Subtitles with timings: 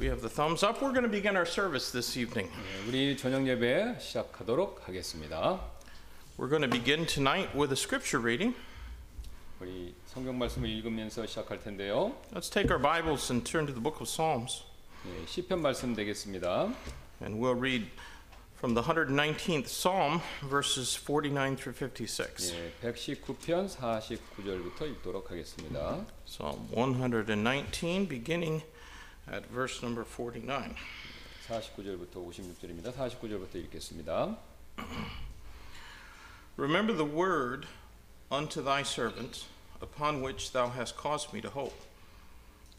[0.00, 0.82] we have the thumbs up.
[0.82, 2.48] We're going to begin our service this evening.
[2.50, 5.60] 네, 우리 저녁 예배 시작하도록 하겠습니다.
[6.36, 8.54] We're going to begin tonight with a scripture reading.
[9.58, 12.14] 우리 성경 말씀을 읽으면서 시작할 텐데요.
[12.32, 14.64] Let's take our Bibles and turn to the book of Psalms.
[15.04, 16.74] 네, 시편 말씀 되겠습니다.
[17.22, 17.88] And we'll read
[18.58, 22.52] from the 119th Psalm, verses 49 through 56.
[22.52, 26.04] 예, 119편 49절부터 읽도록 하겠습니다.
[26.26, 28.62] Psalm 119, beginning
[29.30, 30.74] at verse number 49.
[31.48, 32.92] 49절부터 56절입니다.
[32.92, 34.36] 49절부터 읽겠습니다.
[36.56, 37.66] Remember the word
[38.30, 39.46] unto thy servant,
[39.80, 41.78] upon which thou hast caused me to hope.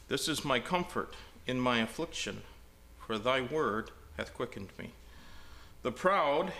[0.08, 1.14] This is my comfort
[1.46, 2.42] in my affliction,
[2.98, 4.92] for thy word hath quickened me.
[5.82, 6.52] The proud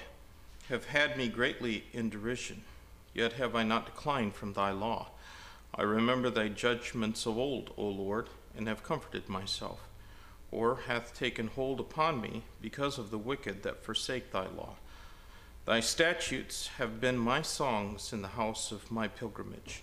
[0.68, 2.62] have had me greatly in derision,
[3.14, 5.08] yet have I not declined from thy law.
[5.74, 9.80] I remember thy judgments of old, O Lord, and have comforted myself.
[10.50, 14.76] Or hath taken hold upon me because of the wicked that forsake thy law.
[15.66, 19.82] Thy statutes have been my songs in the house of my pilgrimage.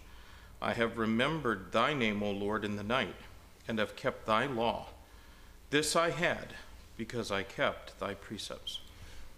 [0.62, 3.16] I have remembered thy name, O Lord, in the night,
[3.68, 4.88] and have kept thy law.
[5.70, 6.56] This I had,
[6.98, 8.80] because I kept thy precepts.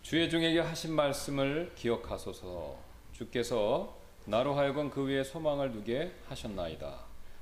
[0.03, 2.77] 주의 종에게 하신 말씀을 기억하소서.
[3.11, 6.99] 주께서 나로 하여금 그 위에 소망을 두게 하셨나이다.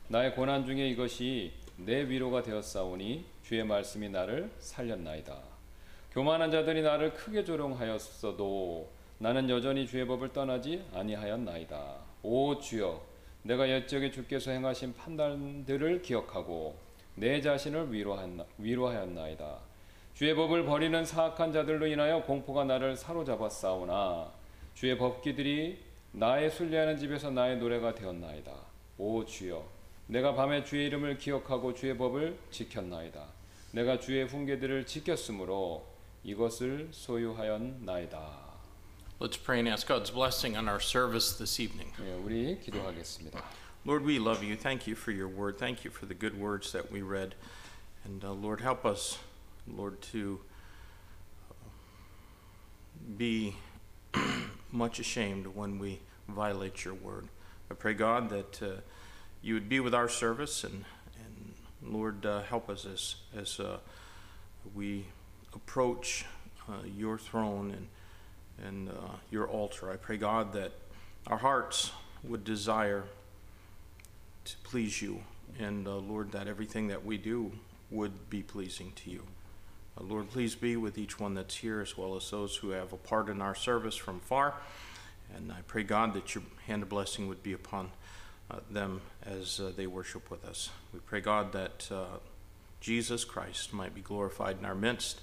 [0.08, 1.54] 나의 고난 중에 이것이
[1.87, 5.35] 내 위로가 되었사오니 주의 말씀이 나를 살렸나이다.
[6.13, 11.97] 교만한 자들이 나를 크게 조롱하였어도 나는 여전히 주의 법을 떠나지 아니하였나이다.
[12.23, 13.01] 오 주여,
[13.43, 16.77] 내가 옛적에 주께서 행하신 판단들을 기억하고
[17.15, 19.59] 내 자신을 위로하였나, 위로하였나이다.
[20.15, 24.31] 주의 법을 버리는 사악한 자들로 인하여 공포가 나를 사로잡았사오나
[24.75, 25.79] 주의 법기들이
[26.13, 28.53] 나의 순례하는 집에서 나의 노래가 되었나이다.
[28.99, 29.65] 오 주여,
[30.10, 33.26] 내가 밤에 주의 이름을 기억하고 주의 법을 지켰나이다.
[33.72, 35.86] 내가 주의 훈계들을 지켰으므로
[36.24, 38.46] 이것을 소유하였나이다.
[39.20, 41.92] Let's pray and ask God's blessing on our service this evening.
[42.02, 43.42] 예, 우리 기도하겠습니다.
[43.86, 44.56] Lord, we love you.
[44.56, 45.58] Thank you for your word.
[45.58, 47.36] Thank you for the good words that we read.
[48.04, 49.20] And uh, Lord, help us,
[49.68, 50.40] Lord, to
[51.50, 51.64] uh,
[53.18, 53.56] be
[54.72, 57.28] much ashamed when we violate your word.
[57.72, 58.82] I pray, God, that uh,
[59.43, 60.85] you would be with our service and,
[61.25, 63.79] and Lord, uh, help us as, as uh,
[64.75, 65.07] we
[65.55, 66.25] approach
[66.69, 69.91] uh, your throne and, and uh, your altar.
[69.91, 70.73] I pray, God, that
[71.27, 71.93] our hearts
[72.23, 73.05] would desire
[74.45, 75.23] to please you,
[75.59, 77.53] and uh, Lord, that everything that we do
[77.91, 79.23] would be pleasing to you.
[79.99, 82.93] Uh, Lord, please be with each one that's here, as well as those who have
[82.93, 84.55] a part in our service from far.
[85.35, 87.91] And I pray, God, that your hand of blessing would be upon
[88.71, 90.71] them as uh, they worship with us.
[90.93, 92.19] We pray, God, that uh,
[92.81, 95.21] Jesus Christ might be glorified in our midst.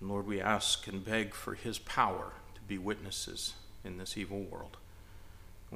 [0.00, 4.40] And Lord, we ask and beg for his power to be witnesses in this evil
[4.40, 4.76] world.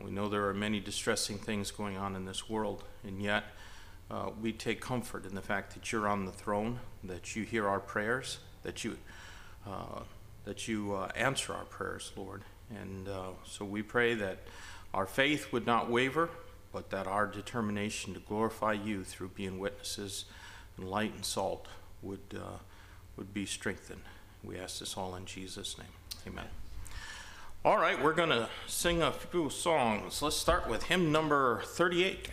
[0.03, 3.45] We know there are many distressing things going on in this world, and yet
[4.11, 7.69] uh, we take comfort in the fact that you're on the throne, that you hear
[7.69, 8.99] our prayers, that you
[9.67, 10.01] uh,
[10.45, 12.43] that you uh, answer our prayers, Lord.
[12.71, 14.39] And uh, so we pray that
[14.93, 16.29] our faith would not waver,
[16.74, 20.26] but that our determination to glorify you through being witnesses
[20.78, 21.68] and light and salt
[22.02, 22.60] would uh,
[23.18, 24.02] would be strengthened.
[24.44, 25.88] We ask this all in Jesus' name.
[26.28, 26.48] Amen.
[27.66, 30.22] All right, we're going to sing a few songs.
[30.22, 32.30] Let's start with hymn number 38.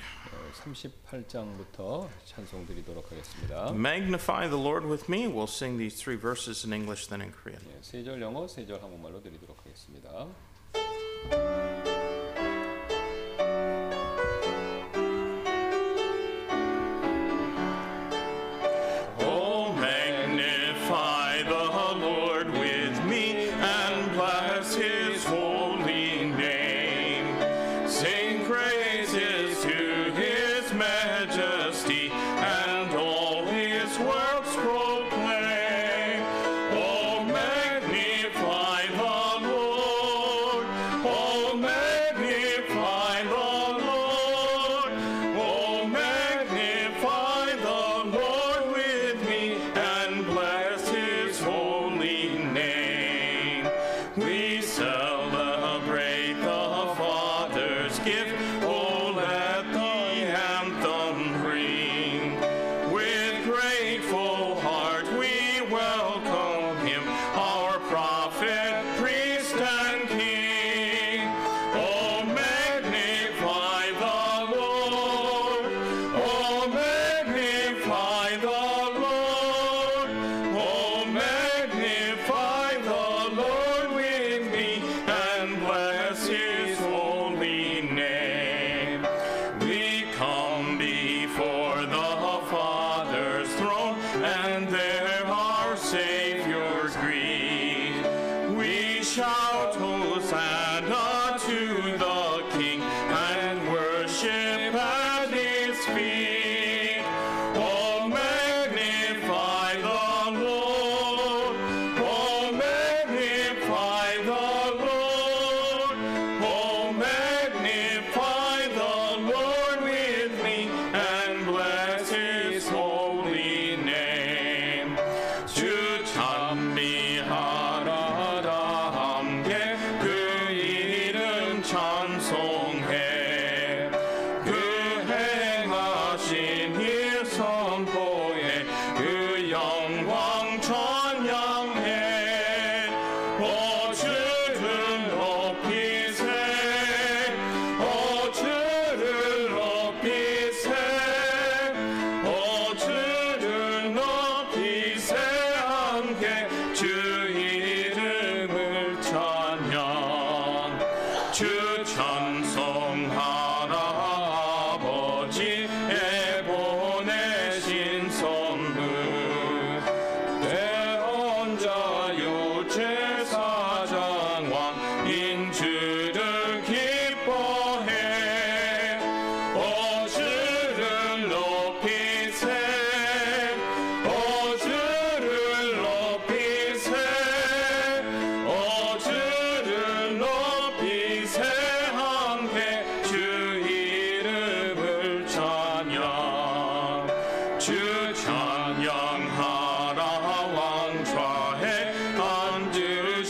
[0.57, 3.73] 38장부터 찬송 드리도록 하겠습니다.
[3.73, 5.27] Magnify the Lord with me.
[5.27, 7.61] We'll sing these three verses in English, then in Korean.
[7.69, 10.29] 예, 세절 영어, 세절 한국말로 드리도록 하겠습니다.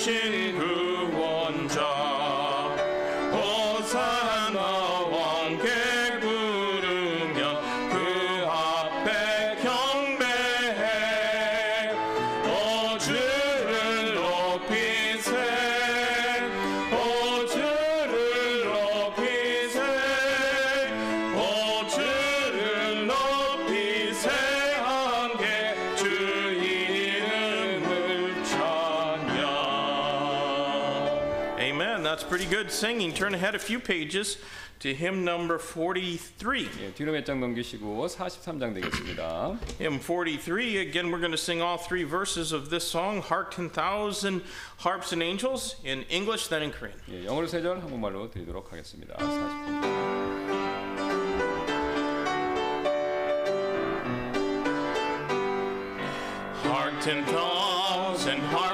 [0.07, 0.40] Nation.
[32.70, 33.12] good singing.
[33.12, 34.38] Turn ahead a few pages
[34.80, 36.68] to hymn number 43.
[36.80, 39.58] 예, 뒤로 몇 장 넘기시고 43장 되겠습니다.
[39.78, 44.42] Hymn 43, again, we're going to sing all three verses of this song, Hark 10,000
[44.78, 46.98] Harps and Angels, in English, then in Korean.
[47.10, 49.14] 예, 영어로 세 절, 한국말로 드리도록 하겠습니다.
[49.16, 50.96] 40분.
[56.62, 58.69] Hark 10,000 harps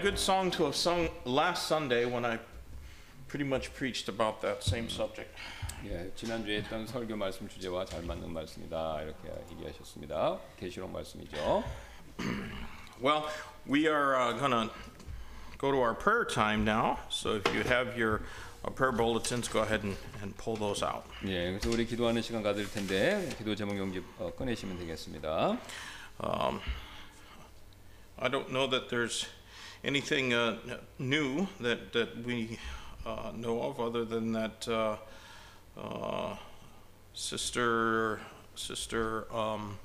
[0.00, 2.38] good song to have sung last Sunday when I
[3.28, 5.28] pretty much preached about that same subject.
[5.84, 9.02] 예, 지난주에 했던 설교 말씀 주제와 잘 맞는 말씀이다.
[9.02, 10.38] 이렇게 얘기하셨습니다.
[10.58, 11.62] 계시록 말씀이죠.
[13.02, 13.28] Well,
[13.66, 14.70] we are uh, going to
[15.58, 16.98] go to our prayer time now.
[17.10, 18.22] So if you have your
[18.64, 21.04] uh, prayer bulletins, go ahead and, and pull those out.
[21.24, 25.58] 예, 그래서 우리 기도하는 시간 가질 텐데 기도 제목 용지 어, 꺼내시면 되겠습니다.
[26.18, 26.60] Um,
[28.18, 29.26] I don't know that there's
[29.84, 30.56] anything uh,
[30.98, 32.58] new that, that we
[33.04, 34.96] uh, know of other than that uh,
[35.80, 36.36] uh,
[37.14, 38.20] Sister
[38.54, 39.78] Sister um,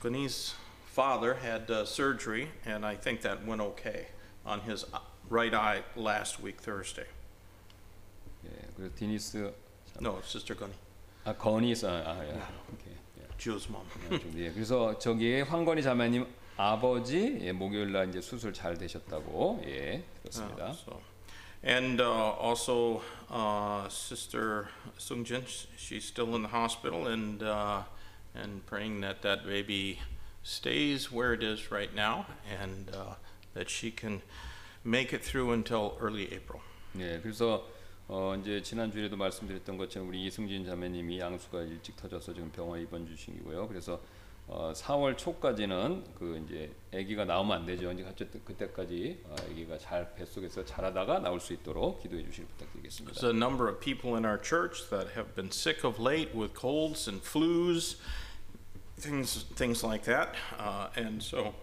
[0.00, 0.54] Gwenny's
[0.86, 4.06] father had uh, surgery, and I think that went okay
[4.46, 4.98] on his uh,
[5.28, 7.06] right eye last week Thursday.
[8.44, 9.52] 예, 그래서 디니스
[10.00, 10.74] No, Sister Gunny.
[11.24, 11.88] 아 건이 있어.
[11.88, 12.32] 아 예.
[12.72, 12.92] 오케이.
[13.18, 13.38] 예.
[13.38, 13.86] Jill's mom.
[14.36, 16.26] 예, 그래서 저기 황건희 자매님
[16.59, 20.73] 아버지 예, 목요일 날 이제 수술 잘 되셨다고 예 그렇습니다.
[20.73, 20.99] So,
[21.63, 23.01] and uh, also
[23.31, 27.83] uh, Sister Sungjin, sh- she's still in the hospital, and uh,
[28.35, 29.99] and praying that that baby
[30.43, 32.25] stays where it is right now,
[32.61, 33.15] and uh,
[33.53, 34.21] that she can
[34.83, 36.59] make it through until early April.
[36.97, 37.63] 예, 그래서
[38.09, 43.07] 어 이제 지난 주에도 말씀드렸던 것처럼 우리 이승진 자매님이 양수가 일찍 터져서 지금 병원 입원
[43.15, 43.69] 중이고요.
[43.69, 44.01] 그래서
[44.51, 47.91] 어 4월 초까지는 그 이제 아기가 나오면 안 되죠.
[47.91, 53.19] 이제 어쨌든 그때까지 어, 아기가 잘 뱃속에서 자라다가 나올 수 있도록 기도해 주시길 부탁드리겠습니다.
[53.19, 56.59] There's a number of people in our church that have been sick of late with
[56.59, 57.97] colds and flus,
[58.99, 61.53] things things like that, uh, and so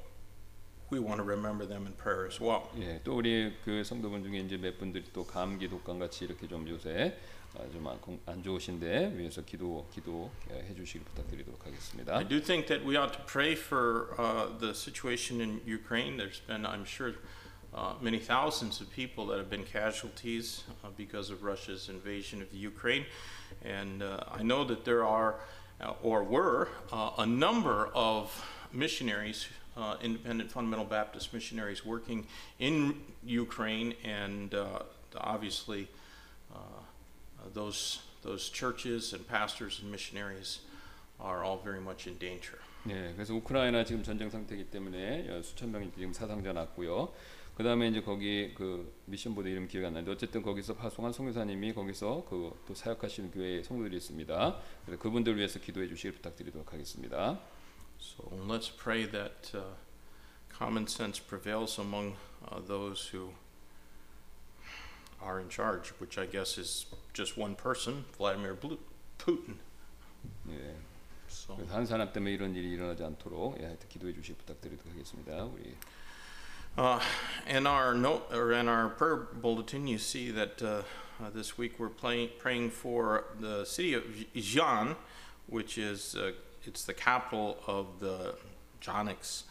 [0.90, 2.70] we want to remember them in prayer as well.
[2.78, 6.68] 예, 또 우리 그 성도분 중에 이제 몇 분들이 또 감기 독감 같이 이렇게 좀
[6.68, 7.18] 요새
[7.71, 12.27] 좀안 좋으신데 위해서 기도 기도해 주시길 부탁드리도록 I 하겠습니다.
[12.27, 16.17] do think that we ought to pray for uh, the situation in Ukraine.
[16.17, 17.13] There's been, I'm sure,
[17.73, 22.51] uh, many thousands of people that have been casualties uh, because of Russia's invasion of
[22.51, 23.05] the Ukraine,
[23.63, 25.35] and uh, I know that there are,
[25.81, 28.31] uh, or were, uh, a number of
[28.71, 29.47] missionaries.
[29.77, 32.27] Uh, independent fundamental Baptist missionaries working
[32.59, 34.79] in Ukraine, and uh,
[35.15, 35.94] obviously, uh, uh,
[37.54, 40.60] those those churches and pastors and missionaries
[41.20, 42.58] are all very much in danger.
[42.88, 47.12] 예, 그래서 우크라이나 지금 전쟁 상태이기 때문에 어, 수천 명이 지금 사상자 났고요.
[47.56, 51.72] 그 다음에 이제 거기 그 미션 보드 이름 기억이 안 나는데 어쨌든 거기서 파송한 성교사님이
[51.72, 54.60] 거기서 그 또 사역하시는 교회 성도들이 있습니다.
[54.84, 57.40] 그래서 그분들 위해서 기도해 주시길 부탁드리도록 하겠습니다.
[57.98, 59.74] So let's pray that uh,
[60.52, 63.32] common sense prevails among uh, those who
[65.21, 68.79] are in charge, which I guess is just one person, Vladimir Blu-
[69.17, 69.59] Putin.
[70.49, 70.75] 예.
[71.27, 75.43] So 그래서 한 사람 때문에 이런 일이 일어나지 않도록 예, 하여튼 기도해 주시길 부탁드리도록 하겠습니다.
[75.45, 75.75] 우리
[76.77, 77.01] Uh,
[77.47, 80.81] in our note or in our prayer bulletin, you see that uh,
[81.21, 84.95] uh, this week we're playing, praying for the city of Xi'an,
[85.47, 86.31] which is uh,
[86.63, 88.35] it's the capital of the
[88.81, 89.43] Jiangxi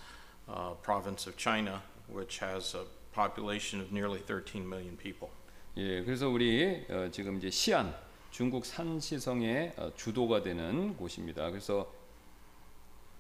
[0.49, 5.29] uh, province of China, which has a population of nearly 13 million people.
[5.78, 7.94] 예, 그래서 우리 어, 지금 이제 시안
[8.32, 11.50] 중국 산시성의 어, 주도가 되는 곳입니다.
[11.50, 11.92] 그래서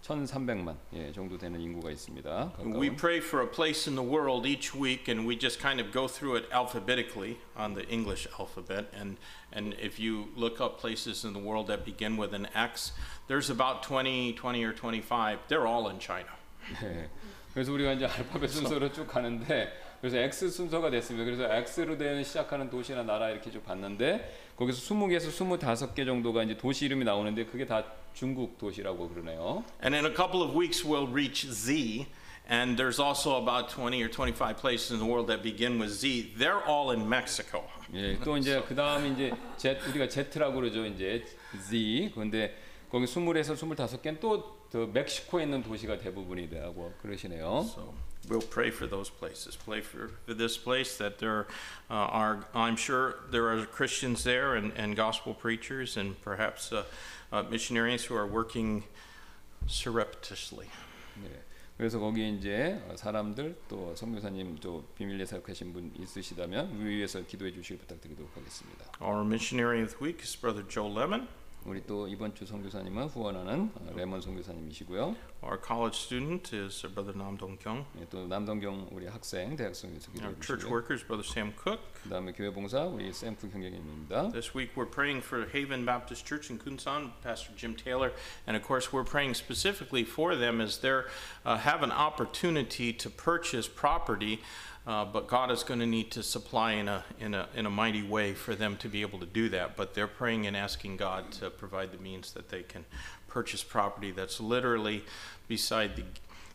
[0.01, 2.53] 1,300만 예, 정도 되는 인구가 있습니다.
[2.79, 5.91] We pray for a place in the world each week, and we just kind of
[5.91, 8.85] go through it alphabetically on the English alphabet.
[8.93, 9.17] And
[9.51, 12.93] and if you look up places in the world that begin with an X,
[13.27, 15.39] there's about 20, 20 or 25.
[15.49, 16.31] They're all in China.
[16.83, 17.09] 예.
[17.53, 19.71] 그래서 우리가 이제 알파벳 순서로 쭉 가는데
[20.05, 21.25] 그래서 X 순서가 됐습니다.
[21.25, 26.85] 그래서 X로 되는 시작하는 도시나 나라 이렇게 쭉 봤는데 거기서 20개에서 25개 정도가 이제 도시
[26.85, 27.83] 이름이 나오는데 그게 다
[28.13, 29.63] 중국 도시라고 그러네요.
[29.83, 32.05] And in a couple of weeks, we'll reach Z.
[32.47, 36.35] And there's also about 20 or 25 places in the world that begin with Z.
[36.37, 37.63] They're all in Mexico.
[37.95, 40.85] 예, 또 이제 그 다음 이제 Z 우리가 Z라고 그러죠.
[40.85, 41.25] 이제
[41.67, 42.11] Z.
[42.13, 42.55] 그런데
[42.91, 47.65] 거기 20에서 25개는 또더 멕시코에 있는 도시가 대부분이 되고 그러시네요.
[47.65, 47.91] So
[48.28, 49.56] we'll pray for those places.
[49.56, 51.46] Pray for, for this place that there
[51.90, 56.84] uh, are, I'm sure there are Christians there and, and gospel preachers and perhaps uh,
[57.32, 58.84] uh, missionaries who are working
[59.66, 60.66] surreptitiously.
[61.22, 61.28] 네.
[61.76, 68.36] 그래서 거기 이제 사람들 또 선교사님 또 비밀리에 사역하신 분 있으시다면 위에서 기도해 주시길 부탁드리도록
[68.36, 68.84] 하겠습니다.
[69.00, 71.26] Our missionary of the week is Brother Joe Lemon.
[71.66, 75.14] 우리 또 이번 주 선교사님은 후원하는 어, 레몬 선교사님이시고요.
[75.42, 77.84] Our college student is Brother Nam Dong Kyung.
[78.00, 80.72] 예, 또 남동경 우리 학생 대학생에서 Our 기도해 church 주시고요.
[80.72, 81.80] workers, Brother Sam Cook.
[82.02, 84.32] 그다음에 교회 봉사 우리 샘프 경영님입니다.
[84.32, 88.12] This week we're praying for Haven Baptist Church in Kunsan, Pastor Jim Taylor,
[88.48, 91.04] and of course we're praying specifically for them as they
[91.44, 94.40] uh, have an opportunity to purchase property,
[94.86, 97.70] uh, but God is going to need to supply in a in a in a
[97.70, 99.76] mighty way for them to be able to do that.
[99.76, 102.84] But they're praying and asking God to provide the means that they can
[103.28, 105.04] purchase property that's literally
[105.48, 106.04] beside the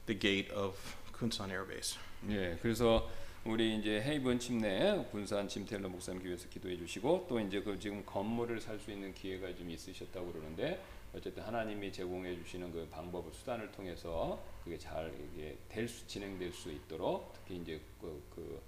[0.08, 0.76] the gate of
[1.14, 1.98] Kunsan Air Base.
[2.30, 3.08] 예, 그래서
[3.46, 8.60] 우리 이제 헤이븐 침내 군산 짐텔러 목사님 교회에서 기도해 주시고 또 이제 그 지금 건물을
[8.60, 10.82] 살 수 있는 기회가 좀 있으셨다고 그러는데
[11.16, 16.72] 어쨌든 하나님이 제공해 주시는 그 방법을 수단을 통해서 그게 잘 이게 될 수, 진행될 수
[16.72, 18.62] 있도록 특히 이제 그, 그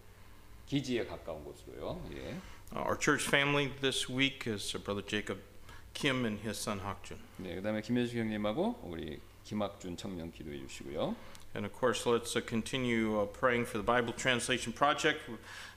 [0.66, 2.02] 기지에 가까운 곳으로요.
[2.14, 2.38] 예.
[2.76, 5.40] Uh, our church family this week is uh, Brother Jacob
[5.94, 7.18] Kim and his son Hakjun.
[7.38, 11.16] 네, 그다음에 김현식 형님하고 우리 김학준 청년 기도해 주시고요.
[11.56, 15.22] And of course, let's uh, continue uh, praying for the Bible Translation Project.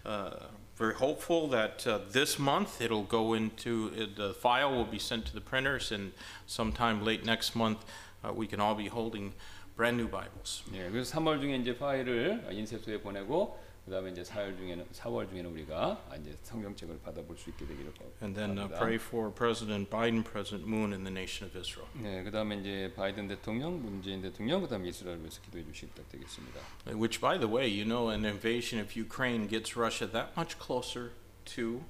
[0.05, 4.99] Uh, very hopeful that uh, this month it'll go into, uh, the file will be
[4.99, 6.13] sent to the printers, and
[6.47, 7.85] sometime late next month,
[8.25, 9.33] uh, we can all be holding
[9.76, 10.64] Brand new Bibles.
[10.74, 16.02] 예, 그래서 3월 중에 이제 파일을 인쇄소에 보내고 그다음에 이제 4월 중에는 4월 중에는 우리가
[16.20, 18.80] 이제 성경책을 받아볼 수 있게 되기를 And then uh, 바랍니다.
[18.80, 21.88] pray for President Biden, President Moon, and the nation of Israel.
[21.94, 26.60] 네, 그다음에 이제 바이든 대통령, 문재인 대통령, 그다음에 이스라엘 위해서 기도해 주시기 부탁드리겠습니다.
[26.98, 31.12] Which, by the way, you know, an invasion of Ukraine gets Russia that much closer
[31.54, 31.84] to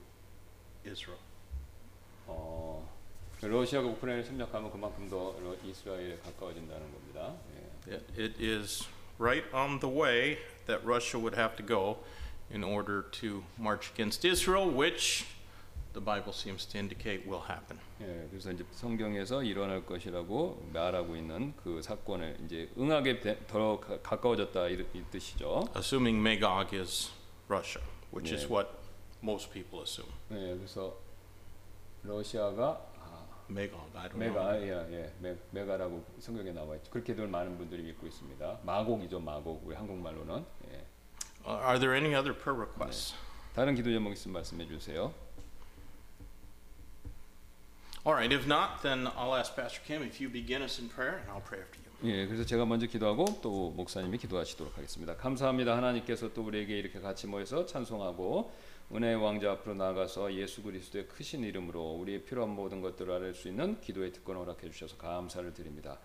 [0.83, 1.21] Israel.
[2.27, 2.83] 어,
[3.41, 7.35] 러시아가 우크라이나를 침략하면 그만큼 더 러- 이스라엘에 가까워진다는 겁니다.
[7.54, 7.54] 예.
[7.86, 8.86] It, it is
[9.18, 11.98] right on the way that Russia would have to go
[12.50, 15.24] in order to march against Israel, which
[15.92, 17.78] the Bible seems to indicate will happen.
[18.00, 24.00] 예, 그래서 이제 성경에서 일어날 것이라고 말하고 있는 그 사건을 이제 응하게 되- 더 가-
[24.00, 25.64] 가까워졌다 이, 이 뜻이죠.
[25.76, 27.10] Assuming Magog is
[27.48, 28.54] Russia, which is Yeah.
[28.54, 28.68] what
[29.22, 30.08] most people assume.
[30.30, 30.96] 예, 그래서
[32.02, 32.80] 러시아가
[33.47, 33.77] 메가
[34.53, 34.59] know.
[34.61, 36.91] 예, 예, 메, 메가라고 성경에 나와 있죠.
[36.91, 38.59] 그렇게들 많은 분들이 믿고 있습니다.
[38.63, 39.65] 마곡이죠, 마곡.
[39.65, 40.45] 우리 한국말로는.
[40.71, 40.85] 예.
[41.47, 43.15] Uh, are there any other prayer requests?
[43.53, 45.13] 다른 기도 제목 있으면 말씀해 주세요.
[48.05, 51.17] All right, if not, then I'll ask Pastor Kim if you begin us in prayer,
[51.17, 51.85] and I'll pray after you.
[52.03, 55.15] 예, 그래서 제가 먼저 기도하고 또 목사님이 기도하시도록 하겠습니다.
[55.15, 55.75] 감사합니다.
[55.77, 58.51] 하나님께서 또 우리에게 이렇게 같이 모여서 찬송하고
[58.93, 63.81] 은혜의 왕자 앞으로 나아가서 예수 그리스도의 크신 이름으로 우리의 필요한 모든 것들을 알을 수 있는
[63.81, 65.97] 기도의 특권을 허락해 주셔서 감사를 드립니다.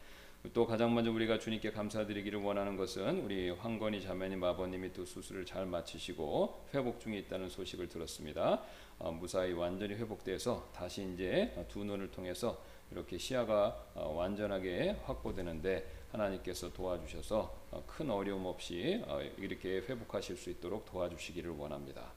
[0.54, 5.66] 또 가장 먼저 우리가 주님께 감사드리기를 원하는 것은 우리 황건희 자매님 아버님이 또 수술을 잘
[5.66, 8.62] 마치시고 회복 중에 있다는 소식을 들었습니다.
[8.98, 16.72] 어, 무사히 완전히 회복돼서 다시 이제 두 눈을 통해서 이렇게 시야가 어, 완전하게 확보되는데 하나님께서
[16.72, 22.12] 도와주셔서 어, 큰 어려움 없이 어, 이렇게 회복하실 수 있도록 도와주시기를 원합니다.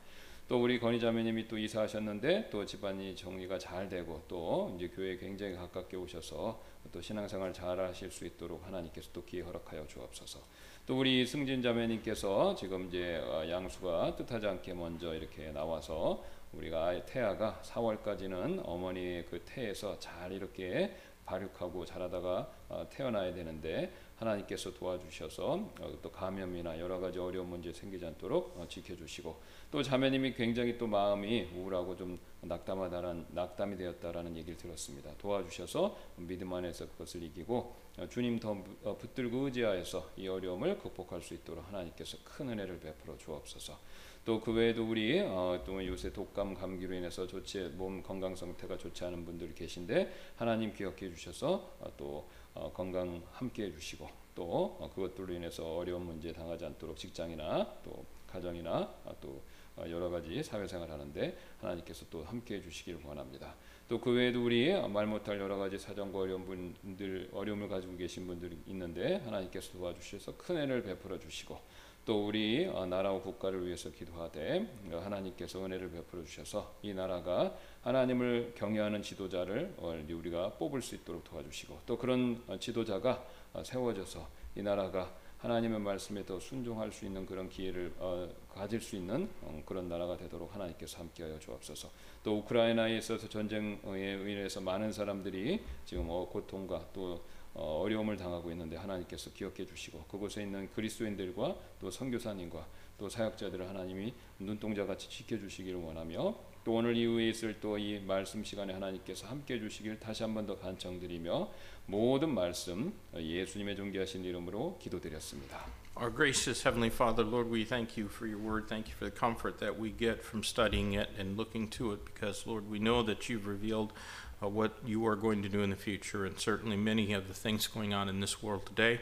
[0.47, 5.56] 또 우리 건희 자매님이 또 이사하셨는데 또 집안이 정리가 잘 되고 또 이제 교회에 굉장히
[5.56, 10.39] 가깝게 오셔서 또 신앙생활 잘 하실 수 있도록 하나님께서 또 기회 허락하여 주옵소서.
[10.86, 17.62] 또 우리 승진 자매님께서 지금 이제 어, 양수가 뜻하지 않게 먼저 이렇게 나와서 우리가 태아가
[17.63, 20.93] 4월까지는 어머니의 그 태에서 잘 이렇게
[21.25, 28.06] 발육하고 자라다가 어, 태어나야 되는데 하나님께서 도와주셔서 어, 또 감염이나 여러 가지 어려운 문제 생기지
[28.06, 29.36] 않도록 어, 지켜주시고
[29.71, 35.12] 또 자매님이 굉장히 또 마음이 우울하고 좀 낙담하다는 낙담이 되었다라는 얘기를 들었습니다.
[35.17, 38.56] 도와주셔서 믿음 안에서 그것을 이기고 어, 주님 더
[38.99, 43.78] 붙들고 의지하여서 이 어려움을 극복할 수 있도록 하나님께서 큰 은혜를 베풀어 주옵소서.
[44.26, 49.04] 또 그 외에도 우리 어, 또 요새 독감 감기로 인해서 좋지 몸 건강 상태가 좋지
[49.04, 52.42] 않은 분들이 계신데 하나님 기억해 주셔서 어, 또 어,
[52.73, 59.15] 건강 함께 해주시고 또 어, 그것들로 인해서 어려운 문제 당하지 않도록 직장이나 또 가정이나 어,
[59.21, 59.41] 또
[59.75, 63.55] 어, 여러 가지 사회생활 하는데 하나님께서 또 함께 해주시기를 원합니다.
[63.89, 68.57] 또 그 외에도 우리 말 못할 여러 가지 사정과 어려운 분들 어려움을 가지고 계신 분들이
[68.67, 71.59] 있는데 하나님께서 도와주셔서 큰 은혜를 베풀어 주시고
[72.05, 78.53] 또 우리 어, 나라와 국가를 위해서 기도하되 어, 하나님께서 은혜를 베풀어 주셔서 이 나라가 하나님을
[78.55, 84.61] 경외하는 지도자를 어, 우리가 뽑을 수 있도록 도와주시고 또 그런 어, 지도자가 어, 세워져서 이
[84.61, 89.89] 나라가 하나님의 말씀에 더 순종할 수 있는 그런 기회를 어, 가질 수 있는 어, 그런
[89.89, 91.91] 나라가 되도록 하나님께서 함께하여 주옵소서.
[92.23, 97.21] 또 우크라이나에 있어서 전쟁에 의해서 많은 사람들이 지금 어, 고통과 또
[97.53, 102.65] 어, 어려움을 당하고 있는데 하나님께서 기억해 주시고 그곳에 있는 그리스도인들과 또 선교사님과
[102.97, 108.44] 또 사역자들을 하나님이 눈동자 같이 지켜 주시기를 원하며 또 오늘 이후에 있을 또 이 말씀
[108.44, 111.50] 시간에 하나님께서 함께 해 주시길 다시 한 번 더 간청드리며
[111.87, 115.64] 모든 말씀 예수님의 존귀하신 이름으로 기도드렸습니다.
[115.96, 118.68] Our gracious Heavenly Father, Lord, we thank you for your word.
[118.68, 122.04] Thank you for the comfort that we get from studying it and looking to it
[122.04, 123.92] because, Lord, we know that you've revealed
[124.40, 127.34] uh, what you are going to do in the future, and certainly many of the
[127.34, 129.00] things going on in this world today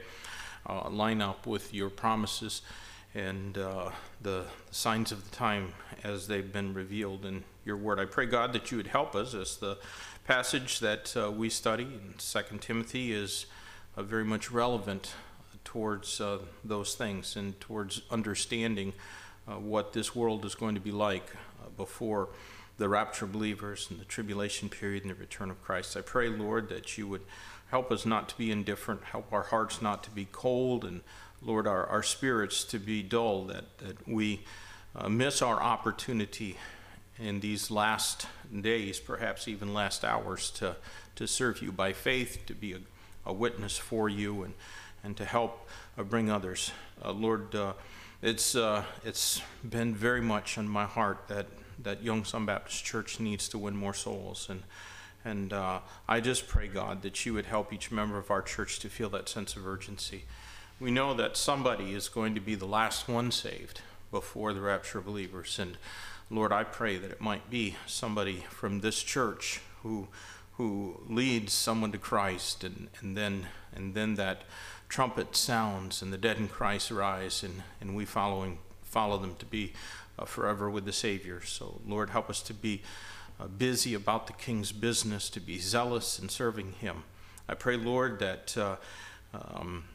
[0.64, 2.62] uh, line up with your promises
[3.13, 3.89] and uh,
[4.21, 7.99] the signs of the time as they've been revealed in your word.
[7.99, 9.77] I pray, God, that you would help us as the
[10.25, 13.45] passage that uh, we study in 2 Timothy is
[13.97, 15.13] uh, very much relevant
[15.63, 18.93] towards uh, those things and towards understanding
[19.47, 21.25] uh, what this world is going to be like
[21.61, 22.29] uh, before
[22.77, 25.95] the rapture of believers and the tribulation period and the return of Christ.
[25.95, 27.21] I pray, Lord, that you would
[27.71, 31.01] help us not to be indifferent, help our hearts not to be cold, and
[31.41, 34.43] Lord, our, our spirits to be dull, that, that we
[34.93, 36.57] uh, miss our opportunity
[37.17, 38.27] in these last
[38.61, 40.75] days, perhaps even last hours, to,
[41.15, 42.79] to serve you by faith, to be a,
[43.25, 44.53] a witness for you, and,
[45.01, 46.71] and to help uh, bring others.
[47.03, 47.73] Uh, Lord, uh,
[48.21, 51.47] it's uh, it's been very much on my heart that
[51.81, 54.61] that Young Sun Baptist Church needs to win more souls, and
[55.23, 58.79] and uh, I just pray God that you would help each member of our church
[58.79, 60.25] to feel that sense of urgency.
[60.79, 64.99] We know that somebody is going to be the last one saved before the rapture
[64.99, 65.77] of believers, and
[66.29, 70.07] Lord, I pray that it might be somebody from this church who
[70.53, 74.43] who leads someone to Christ, and, and then and then that
[74.89, 79.45] trumpet sounds, and the dead in Christ rise, and, and we following follow them to
[79.45, 79.73] be
[80.19, 81.41] uh, forever with the Savior.
[81.43, 82.81] So, Lord, help us to be
[83.41, 87.03] uh, busy about the King's business, to be zealous in serving Him.
[87.49, 88.75] I pray, Lord, that uh,
[89.33, 89.85] um,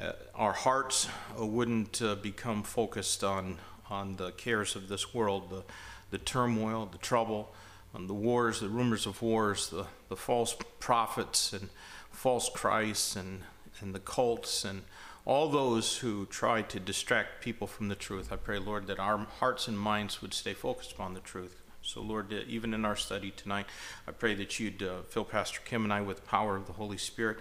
[0.00, 3.58] uh, our hearts uh, wouldn't uh, become focused on
[3.90, 5.62] on the cares of this world, the
[6.10, 7.52] the turmoil, the trouble,
[7.92, 11.68] the wars, the rumors of wars, the, the false prophets and
[12.10, 13.42] false Christs and,
[13.80, 14.82] and the cults and
[15.24, 18.30] all those who try to distract people from the truth.
[18.30, 21.63] I pray, Lord, that our hearts and minds would stay focused upon the truth.
[21.84, 23.66] So, Lord, uh, even in our study tonight,
[24.08, 26.72] I pray that you'd uh, fill Pastor Kim and I with the power of the
[26.72, 27.36] Holy Spirit.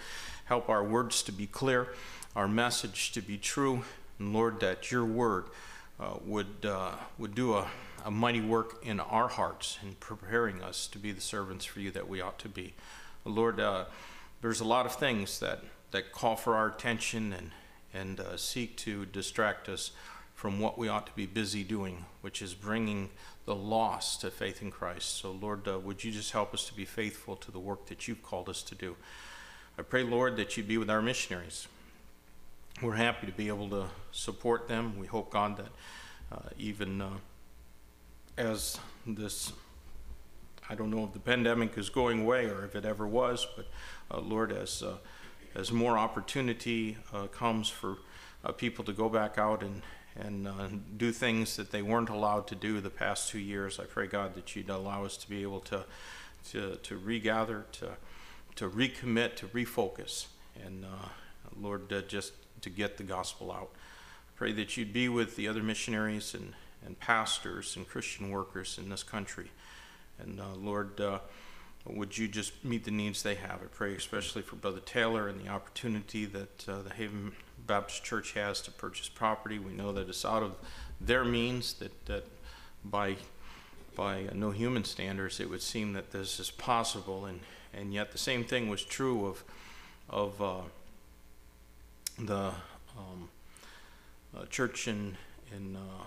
[0.45, 1.88] Help our words to be clear,
[2.36, 3.84] our message to be true,
[4.19, 5.45] and Lord, that your word
[5.97, 7.67] uh, would uh, would do a,
[8.03, 11.89] a mighty work in our hearts in preparing us to be the servants for you
[11.91, 12.73] that we ought to be.
[13.23, 13.86] Lord, uh,
[14.41, 17.51] there's a lot of things that that call for our attention and
[17.93, 19.91] and uh, seek to distract us
[20.43, 23.10] from what we ought to be busy doing, which is bringing
[23.45, 25.19] the lost to faith in Christ.
[25.19, 28.10] So, Lord, uh, would you just help us to be faithful to the work that
[28.10, 28.97] you've called us to do?
[29.79, 31.69] I pray, Lord, that you'd be with our missionaries.
[32.82, 34.99] We're happy to be able to support them.
[34.99, 35.69] We hope, God, that
[36.29, 37.12] uh, even uh,
[38.38, 38.77] as
[39.08, 39.53] this,
[40.69, 43.67] I don't know if the pandemic is going away or if it ever was, but
[44.12, 44.97] uh, Lord, as uh,
[45.56, 47.99] as more opportunity uh, comes for
[48.58, 49.82] people to go back out and
[50.15, 53.86] and uh, do things that they weren't allowed to do the past two years, I
[53.86, 55.86] pray God that you'd allow us to be able to
[56.52, 57.91] to to regather, to
[58.56, 60.28] to recommit, to refocus,
[60.63, 61.10] and uh,
[61.60, 63.71] Lord, uh, just to get the gospel out.
[63.73, 66.54] I pray that you'd be with the other missionaries and
[66.86, 69.52] and pastors and Christian workers in this country,
[70.19, 70.99] and uh, Lord
[71.86, 73.62] would you just meet the needs they have?
[73.62, 77.34] I pray especially for Brother Taylor and the opportunity that uh, the Haven
[77.65, 79.60] Baptist Church has to purchase property.
[79.60, 80.56] We know that it's out of
[80.99, 82.26] their means, that, that
[82.84, 83.17] by,
[83.95, 87.26] by no human standards, it would seem that this is possible.
[87.26, 87.39] And,
[87.73, 89.43] and yet the same thing was true of,
[90.10, 90.62] of uh,
[92.19, 92.52] the
[92.97, 93.30] um,
[94.36, 95.17] uh, church in,
[95.56, 96.04] in uh,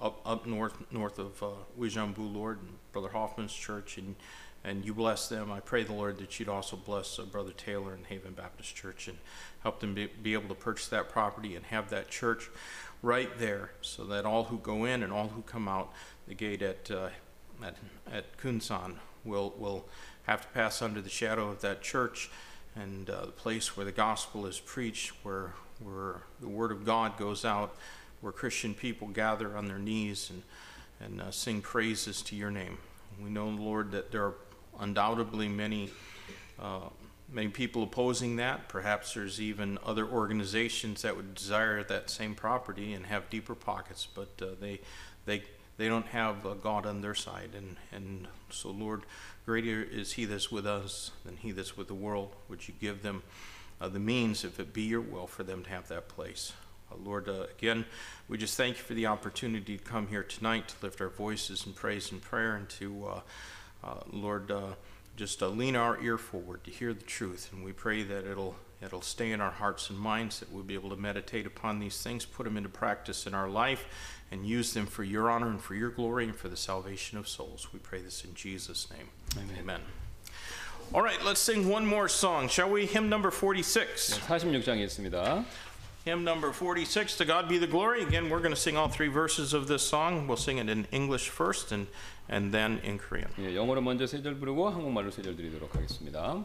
[0.00, 1.46] up, up north north of uh,
[1.78, 4.14] Wijambu, Lord, and Brother Hoffman's church, and
[4.68, 5.50] and you bless them.
[5.50, 9.08] I pray the Lord that you'd also bless uh, Brother Taylor and Haven Baptist Church
[9.08, 9.16] and
[9.62, 12.50] help them be, be able to purchase that property and have that church
[13.02, 15.90] right there, so that all who go in and all who come out
[16.26, 17.08] the gate at uh,
[17.64, 17.76] at
[18.12, 19.86] at Kunsan will will
[20.24, 22.30] have to pass under the shadow of that church
[22.76, 27.16] and uh, the place where the gospel is preached, where where the word of God
[27.16, 27.74] goes out
[28.20, 30.42] where Christian people gather on their knees and,
[31.00, 32.78] and uh, sing praises to your name.
[33.22, 34.34] We know, Lord, that there are
[34.80, 35.90] undoubtedly many,
[36.58, 36.88] uh,
[37.30, 38.68] many people opposing that.
[38.68, 44.06] Perhaps there's even other organizations that would desire that same property and have deeper pockets,
[44.14, 44.80] but uh, they,
[45.26, 45.42] they,
[45.76, 47.50] they don't have uh, God on their side.
[47.56, 49.02] And, and so, Lord,
[49.46, 52.34] greater is He that's with us than He that's with the world.
[52.48, 53.22] Would you give them
[53.80, 56.52] uh, the means, if it be your will, for them to have that place?
[56.90, 57.84] Uh, Lord, again,
[58.28, 61.66] we just thank you for the opportunity to come here tonight to lift our voices
[61.66, 63.06] in praise and prayer and to,
[63.83, 64.73] uh, uh Lord, uh,
[65.15, 67.49] just uh, lean our ear forward to hear the truth.
[67.51, 70.73] And we pray that it'll, it'll stay in our hearts and minds, that we'll be
[70.73, 73.85] able to meditate upon these things, put them into practice in our life,
[74.31, 77.27] and use them for your honor and for your glory and for the salvation of
[77.27, 77.67] souls.
[77.71, 79.09] We pray this in Jesus' name.
[79.37, 79.57] Amen.
[79.59, 79.81] Amen.
[80.93, 82.85] All right, let's sing one more song, shall we?
[82.85, 84.19] Hymn number 46.
[84.27, 85.45] 46장에 있습니다.
[86.07, 88.03] Hymn number 46, To God Be the Glory.
[88.03, 90.27] Again, we're going to sing all three verses of this song.
[90.27, 91.87] We'll sing it in English first and,
[92.27, 93.29] and then in Korean.
[93.39, 96.43] 예, 영어로 먼저 세 절 부르고 한국말로 세 절 드리도록 하겠습니다.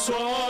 [0.00, 0.49] So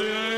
[0.00, 0.29] soon.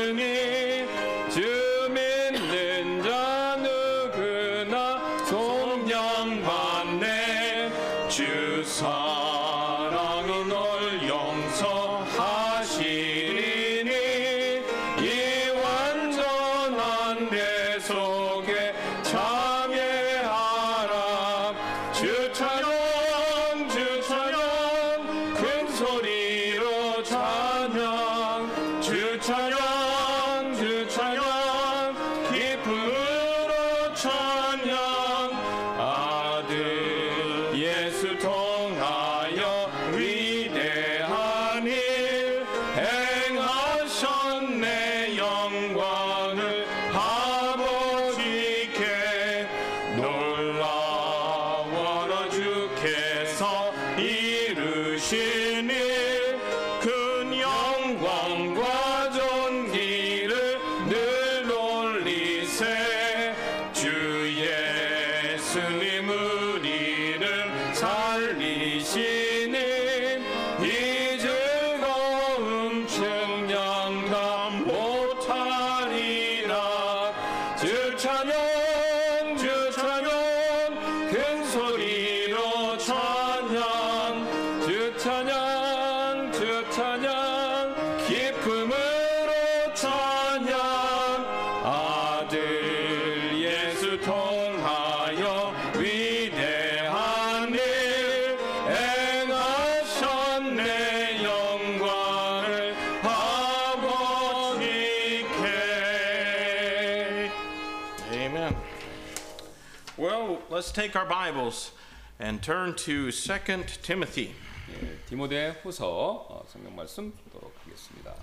[110.52, 111.72] let's take our Bibles
[112.20, 114.34] and turn to 2 Timothy.
[114.70, 115.86] 예, 디모데 후서
[116.28, 118.14] 어, 성경 말씀 보도록 하겠습니다.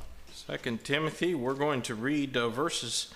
[0.47, 3.11] 2 Timothy, we're going to read uh, verses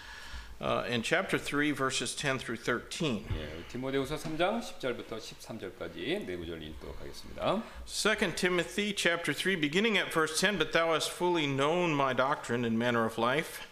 [0.59, 3.25] uh, in chapter 3, verses 10 through 13.
[3.37, 7.61] 예, 디모데 후서 3장 10절부터 13절까지 네 구절 읽도록 하겠습니다.
[7.85, 12.65] 2 Timothy chapter 3 beginning at verse 10 but thou hast fully known my doctrine
[12.65, 13.67] and manner of life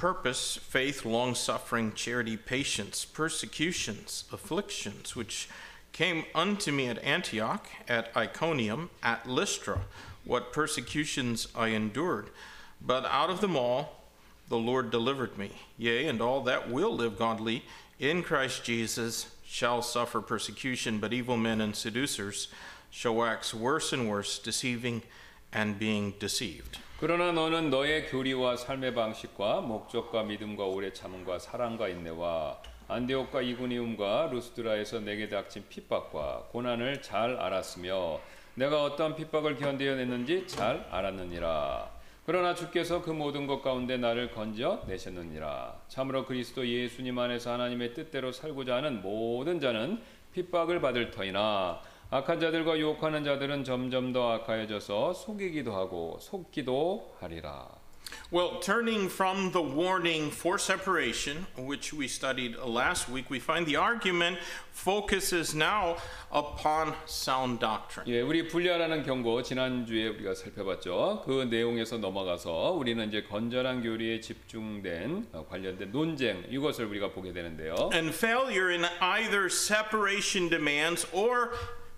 [0.00, 5.46] purpose faith long suffering charity patience persecutions afflictions which
[5.92, 9.82] came unto me at Antioch at Iconium at Lystra
[10.24, 12.30] what persecutions I endured
[12.80, 14.06] but out of them all
[14.48, 17.62] the Lord delivered me yea and all that will live godly
[17.98, 22.48] in Christ Jesus shall suffer persecution, but evil men and seducers
[22.90, 25.02] shall wax worse and worse, deceiving
[25.52, 26.78] and being deceived.
[27.00, 32.58] 그러나 너는 너의 교리와 삶의 방식과 목적과 믿음과 오래 참음과 사랑과 인내와
[32.88, 38.20] 안디옥과 이구니움과 루스드라에서 내게 닥친 핍박과 고난을 잘 알았으며
[38.54, 41.90] 내가 어떤 핍박을 견디어냈는지 잘 알았느니라.
[42.26, 45.80] 그러나 주께서 그 모든 것 가운데 나를 건져 내셨느니라.
[45.88, 50.02] 참으로 그리스도 예수님 안에서 하나님의 뜻대로 살고자 하는 모든 자는
[50.34, 51.80] 핍박을 받을 터이나
[52.12, 57.68] 악한 자들과 유혹하는 자들은 점점 더 악하여져서 속이기도 하고 속기도 하리라.
[58.32, 63.76] Well, turning from the warning for separation, which we studied last week, we find the
[63.76, 64.38] argument
[64.72, 65.96] focuses now
[66.32, 68.12] upon sound doctrine.
[68.12, 71.22] 예, 우리 분리하라는 경고 지난주에 우리가 살펴봤죠.
[71.24, 77.90] 그 내용에서 넘어가서 우리는 이제 건전한 교리에 집중된 어, 관련된 논쟁 이것을 우리가 보게 되는데요.
[77.92, 81.50] And failure in either separation demands or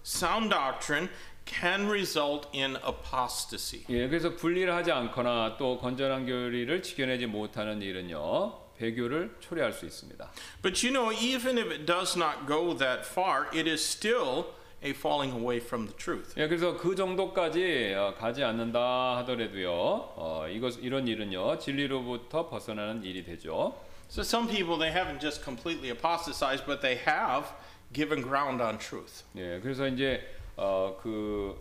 [0.04, 1.10] sound doctrine
[1.46, 3.86] can result in apostasy.
[3.90, 8.68] 예, 그래서 분리를 하지 않거나 또 건전한 교리를 지켜내지 못하는 일은요.
[8.78, 10.30] 배교를 초래할 수 있습니다.
[10.62, 14.92] But you know, even if it does not go that far, it is still a
[14.92, 16.34] falling away from the truth.
[16.38, 19.72] 예, 그래서 그 정도까지 어, 가지 않는다 하더라도요.
[19.72, 21.58] 어, 이것 이런 일은요.
[21.58, 23.76] 진리로부터 벗어나는 일이 되죠.
[24.10, 27.50] So some people they haven't just completely apostatized, but they have
[27.93, 29.25] given ground on truth.
[29.37, 30.23] 예, 그래서 이제
[30.57, 31.59] 어, 그,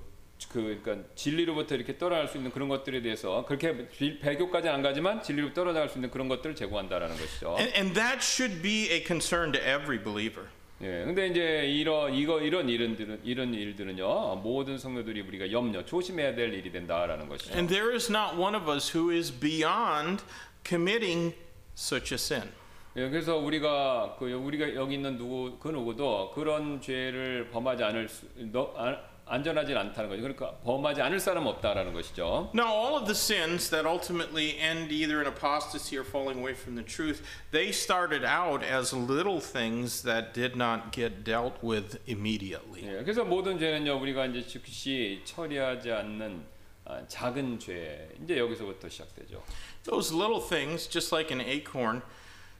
[0.51, 5.21] 그, 그러니까 진리로부터 이렇게 떨어질 수 있는 그런 것들에 대해서 그렇게 비- 배교까지 안 가지만
[5.21, 7.55] 진리로 떨어질 수 있는 그런 것들을 제공한다라는 것이죠.
[7.57, 10.47] And, and that should be a concern to every believer.
[10.81, 16.51] 예, 근데 이제 이런 이거 이런 일은들은 이런 일들은요 모든 성도들이 우리가 염려 조심해야 될
[16.55, 17.53] 일이 된다라는 것이죠.
[17.53, 20.23] And there is not one of us who is beyond
[20.67, 21.35] committing
[21.77, 22.49] such a sin.
[22.97, 28.27] 예, 그래서 우리가 그 우리가 여기 있는 누구 그 누구도 그런 죄를 범하지 않을 수,
[28.51, 30.21] 너, 안, 안전하지 않다는 거죠.
[30.21, 32.51] 그러니까 범하지 않을 사람 없다라는 것이죠.
[32.53, 36.75] Now, all of the sins that ultimately end either in apostasy or falling away from
[36.75, 42.83] the truth, they started out as little things that did not get dealt with immediately.
[42.83, 46.43] 예, 그래서 모든 죄는요 우리가 이제 즉시 처리하지 않는
[46.83, 49.41] 아, 작은 죄 이제 여기서부터 시작되죠.
[49.85, 52.01] Those little things, just like an acorn,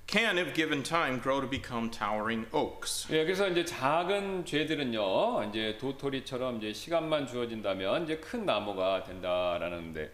[0.08, 3.08] can, if given time, grow to become towering oaks.
[3.12, 10.12] 예, 그래서 이제 작은 죄들은요 이제 도토리처럼 이제 시간만 주어진다면 이제 큰 나무가 된다라는 데,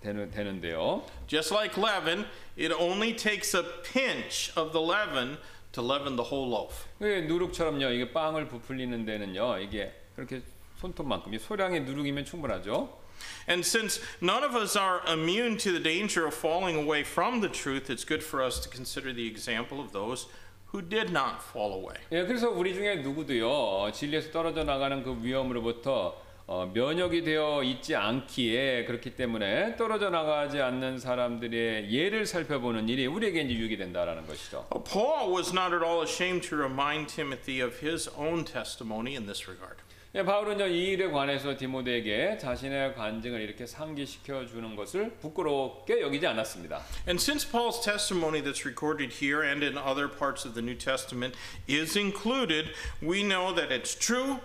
[0.00, 1.04] 되는 되는데요.
[1.26, 2.26] Just like leaven,
[2.58, 5.38] it only takes a pinch of the leaven
[5.72, 6.86] to leaven the whole loaf.
[7.00, 10.42] 예, 누룩처럼요 이게 빵을 부풀리는 데는요 이게 그렇게
[10.76, 13.00] 손톱만큼 이 소량의 누룩이면 충분하죠.
[13.47, 17.49] And since none of us are immune to the danger of falling away from the
[17.49, 20.25] truth, it's good for us to consider the example of those
[20.71, 21.95] who did not fall away.
[22.11, 27.95] 예, 그래서 우리 중에 누구도요 어, 진리에서 떨어져 나가는 그 위험으로부터 어, 면역이 되어 있지
[27.95, 34.67] 않기에 그렇기 때문에 떨어져 나가지 않는 사람들의 예를 살펴보는 일이 우리에게 이제 유익이 된다라는 것이죠.
[34.71, 39.25] Uh, Paul was not at all ashamed to remind Timothy of his own testimony in
[39.25, 39.77] this regard.
[40.16, 46.82] 예, 바울은요 이 일에 관해서 디모데에게 자신의 간증을 이렇게 상기시켜 주는 것을 부끄럽게 여기지 않았습니다.
[47.06, 51.38] And since Paul's testimony that's recorded here and in other parts of the New Testament
[51.68, 54.40] is included, we know that it's true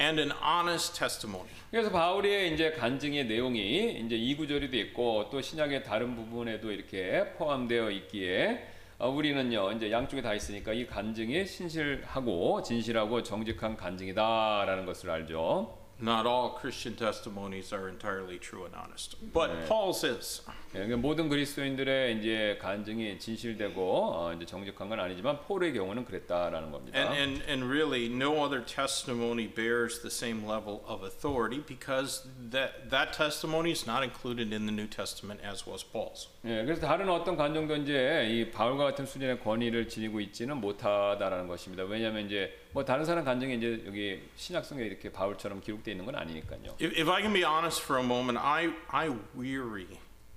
[0.00, 1.50] and an honest testimony.
[1.70, 7.90] 그래서 바울의 이제 간증의 내용이 이제 이 구절에도 있고 또 신약의 다른 부분에도 이렇게 포함되어
[7.90, 8.69] 있기에 어,
[9.08, 15.79] 우리는요 이제 양쪽에 다 있으니까 이 간증이 신실하고 진실하고 정직한 간증이다라는 것을 알죠.
[15.99, 20.41] Not all Christian testimonies are entirely true and honest, but Paul's is.
[20.73, 26.71] 예, 그러니까 모든 그리스도인들의 이제 간증이 진실되고 어, 이제 정직한 건 아니지만 폴의 경우는 그랬다라는
[26.71, 26.99] 겁니다.
[26.99, 32.89] And, and, and really, no other testimony bears the same level of authority because that,
[32.89, 36.27] that testimony is not included in the New Testament as was Paul's.
[36.43, 41.85] 예, 그래서 다른 어떤 간증도 이제 이 바울과 같은 수준의 권위를 지니고 있지는 못하다라는 것입니다.
[41.85, 46.76] 왜냐하면 이제 뭐 다른 사람 간증이 이제 여기 신약성에 이렇게 바울처럼 기록되어 있는 건 아니니까요.
[46.80, 49.88] If, if I can be honest for a moment, I, I weary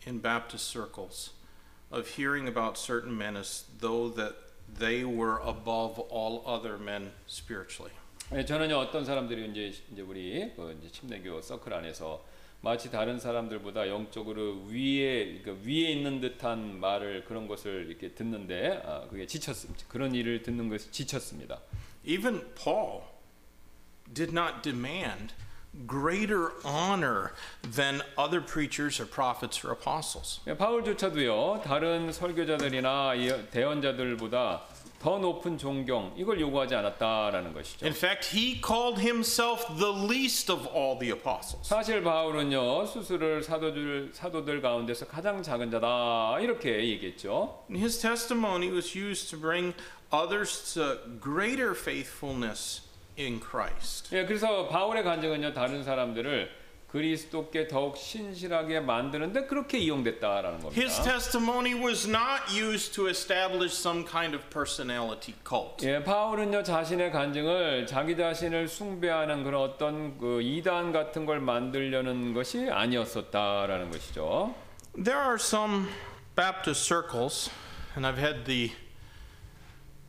[0.08, 1.32] in Baptist circles
[1.92, 4.34] of hearing about certain men as though that
[4.80, 7.94] they were above all other men spiritually.
[8.32, 12.26] 네, 저는요 어떤 사람들이 이제 이제 우리 그 이제 침례교 서클 안에서
[12.62, 19.06] 마치 다른 사람들보다 영적으로 위에 그러니까 위에 있는 듯한 말을 그런 것을 이렇게 듣는데 아,
[19.10, 19.86] 그게 지쳤습니다.
[19.90, 21.60] 그런 일을 듣는 것이 지쳤습니다.
[22.04, 23.04] Even Paul
[24.12, 25.34] did not demand
[25.88, 27.32] greater honor
[27.64, 30.42] than other preachers or prophets or apostles.
[30.46, 34.62] 예, 바울조차도요 다른 설교자들이나 이 대언자들보다
[35.00, 37.86] 더 높은 존경 이걸 요구하지 않았다라는 것이죠.
[37.86, 41.68] In fact, he called himself the least of all the apostles.
[41.68, 47.66] 사실 바울은요 스스로를 사도들 사도들 가운데서 가장 작은 자다 이렇게 얘기했죠.
[47.70, 49.74] His testimony was used to bring
[50.14, 52.82] others to greater faithfulness
[53.18, 54.16] in Christ.
[54.16, 60.80] 예, 그래서 바울의 간증은요 다른 사람들을 그리스도께 더욱 신실하게 만드는데 그렇게 이용됐다라는 겁니다.
[60.80, 65.84] His testimony was not used to establish some kind of personality cult.
[65.88, 72.70] 예, 바울은요 자신의 간증을 자기 자신을 숭배하는 그런 어떤 그 이단 같은 걸 만들려는 것이
[72.70, 74.54] 아니었었다라는 것이죠.
[74.94, 75.90] There are some
[76.36, 77.50] Baptist circles,
[77.96, 78.72] and I've had the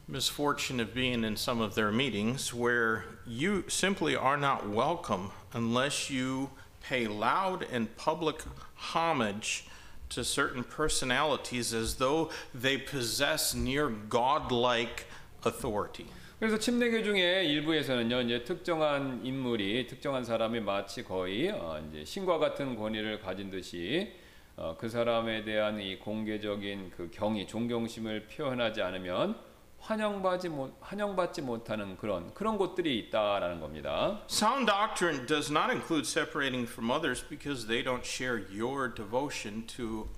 [0.08, 6.10] misfortune of being in some of their meetings, where you simply are not welcome unless
[6.10, 6.50] you
[6.82, 8.42] pay loud and public
[8.76, 9.66] homage
[10.10, 15.06] to certain personalities as though they possess near godlike
[15.46, 16.06] authority.
[16.40, 22.78] 그래서 침례교 중에 일부에서는요 이제 특정한 인물이 특정한 사람이 마치 거의 어, 이제 신과 같은
[22.78, 24.14] 권위를 가진 듯이
[24.56, 29.38] 어, 그 사람에 대한 이 공개적인 그 경의 존경심을 표현하지 않으면
[29.85, 34.23] 환영받지 못 환영받지 못하는 그런 그런 곳들이 있다라는 겁니다.
[34.31, 40.09] Sound doctrine does not include separating from others because they don't share your devotion to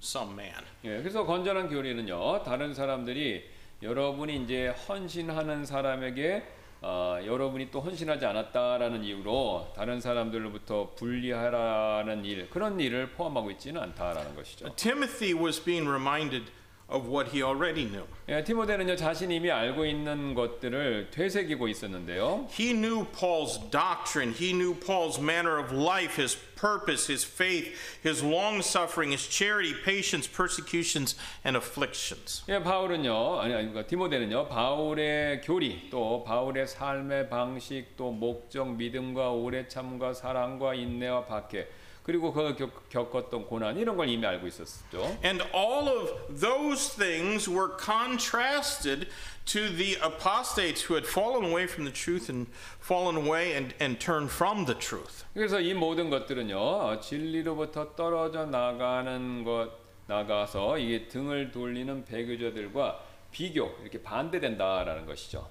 [0.00, 0.64] some man.
[0.84, 3.44] 예, 그래서 건전한 교리는요 다른 사람들이
[3.82, 6.44] 여러분이 이제 헌신하는 사람에게
[6.82, 14.34] 어, 여러분이 또 헌신하지 않았다라는 이유로 다른 사람들로부터 분리하라는 일 그런 일을 포함하고 있지는 않다라는
[14.36, 14.74] 것이죠.
[14.76, 16.50] Timothy was being reminded
[16.89, 18.05] of what he already knew.
[18.29, 22.47] 예, 티모데는요 자신이 이미 알고 있는 것들을 되새기고 있었는데요.
[22.51, 28.23] He knew Paul's doctrine, he knew Paul's manner of life, his purpose, his faith, his
[28.23, 32.43] long suffering, his charity, patience, persecutions, and afflictions.
[32.49, 39.31] 예, 바울은요 아니 아니 그러니까 티모데는요 바울의 교리 또 바울의 삶의 방식 또 목적 믿음과
[39.31, 41.67] 오래 참과 사랑과 인내와 박해
[42.10, 45.16] 그리고 겪, 겪었던 고난 이런 걸 이미 알고 있었죠.
[45.22, 49.06] And all of those things were contrasted
[49.46, 52.50] to the apostates who had fallen away from the truth and
[52.80, 55.24] fallen away and, and turned from the truth.
[55.34, 59.70] 그래서 이 모든 것들은요 어, 진리로부터 떨어져 나가는 것
[60.08, 65.46] 나가서 이게 등을 돌리는 배교자들과 비교 이렇게 반대된다라는 것이죠.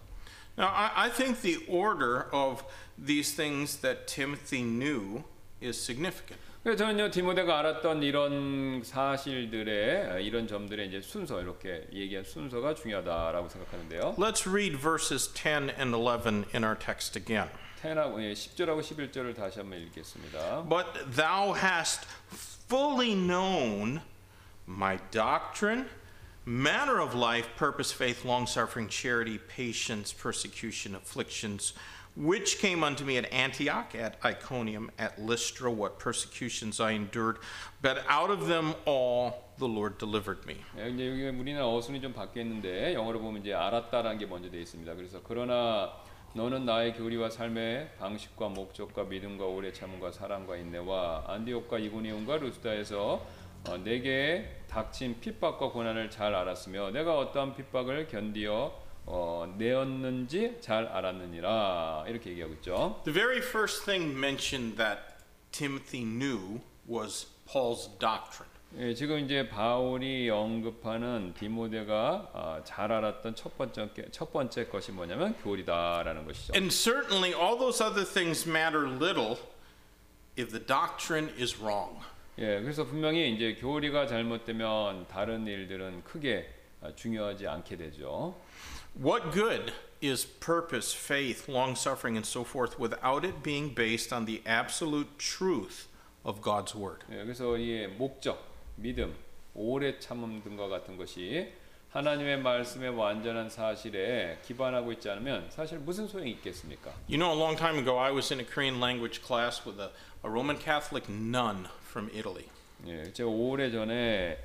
[0.58, 2.66] Now, I, I think the order of
[2.98, 5.24] these things that Timothy knew
[5.62, 6.42] is significant.
[6.62, 13.48] 그래서 저는요 디모데가 알았던 이런 사실들의 어, 이런 점들의 이제 순서 이렇게 얘기한 순서가 중요하다라고
[13.48, 14.16] 생각하는데요.
[14.18, 17.50] Let's read verses 10 and 11 in our text again.
[17.82, 20.68] 10하고 예, 10절하고 11절을 다시 한번 읽겠습니다.
[20.68, 22.06] But thou hast
[22.68, 24.02] fully known
[24.68, 25.88] my doctrine,
[26.45, 31.73] manner of life, purpose, faith, long suffering, charity, patience, persecution, afflictions,
[32.17, 37.39] which came unto me at Antioch, at Iconium, at Lystra, what persecutions I endured,
[37.83, 40.57] but out of them all the Lord delivered me.
[40.79, 44.95] 예, 이제 여기 우리나라 어순이 좀 바뀌었는데 영어로 보면 이제 알았다라는 게 먼저 되어 있습니다.
[44.95, 45.93] 그래서 그러나
[46.35, 53.25] 너는 나의 교리와 삶의 방식과 목적과 믿음과 오래 참음과 사랑과 인내와 안디옥과 이고니온과 루스다에서
[53.68, 58.74] 어, 내게 닥친 핍박과 고난을 잘 알았으며 내가 어떠한 핍박을 견디어
[59.06, 63.02] 어, 내었는지 잘 알았느니라 이렇게 얘기하고 있죠.
[63.04, 65.02] The very first thing mentioned that
[65.52, 68.50] Timothy knew was Paul's doctrine.
[68.78, 75.36] 예, 지금 이제 바울이 언급하는 디모데가 아, 잘 알았던 첫 번째 첫 번째 것이 뭐냐면
[75.42, 76.54] 교리다라는 것이죠.
[76.54, 79.38] And certainly all those other things matter little
[80.38, 82.06] if the doctrine is wrong.
[82.42, 86.50] 예, 그래서 분명히 이제 교리가 잘못되면 다른 일들은 크게
[86.82, 88.34] 아, 중요하지 않게 되죠.
[88.98, 94.26] What good is purpose, faith, long suffering, and so forth without it being based on
[94.26, 95.90] the absolute truth
[96.24, 97.04] of God's word?
[97.12, 98.42] 예, 그래서 이 목적,
[98.78, 99.14] 믿음,
[99.54, 101.52] 오래 참음 등과 같은 것이
[101.92, 106.94] 하나님의 말씀의 완전한 사실에 기반하고 있지 않으면 사실 무슨 소용이 있겠습니까?
[107.10, 109.92] You know, a long time ago, I was in a Korean language class with a,
[110.24, 112.46] a Roman Catholic nun from Italy.
[112.88, 114.38] 예, 제가 오래 전에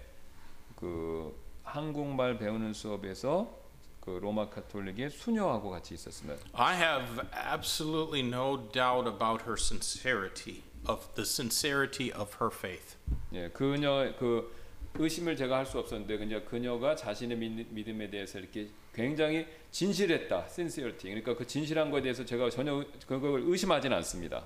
[0.76, 3.62] 그 한국말 배우는 수업에서
[4.00, 6.38] 그 로마 카톨릭의 수녀하고 같이 있었습니다.
[6.52, 7.20] I have
[7.52, 12.96] absolutely no doubt about her sincerity, of the sincerity of her faith.
[13.32, 14.52] 예, 그녀 그
[14.96, 21.10] 의심을 제가 할 수 없었는데 그냥 그녀가 자신의 믿- 믿음에 대해서 이렇게 굉장히 진실했다, sincerity.
[21.14, 24.44] 그러니까 그 진실한 거에 대해서 제가 전혀 의- 그걸 의심하진 않습니다.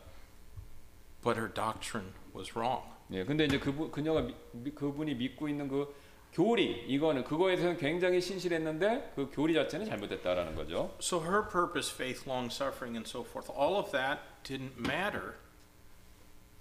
[1.22, 2.82] But her doctrine was wrong.
[3.12, 5.92] 예, 근데 이제 그분 그녀가 미, 미- 그분이 믿고 있는 그
[6.32, 10.94] 교리 이거는 그거에 대해서는 굉장히 신실했는데 그 교리 자체는 잘못됐다라는 거죠.
[11.00, 15.34] So her purpose, faith, long suffering, and so forth, all of that didn't matter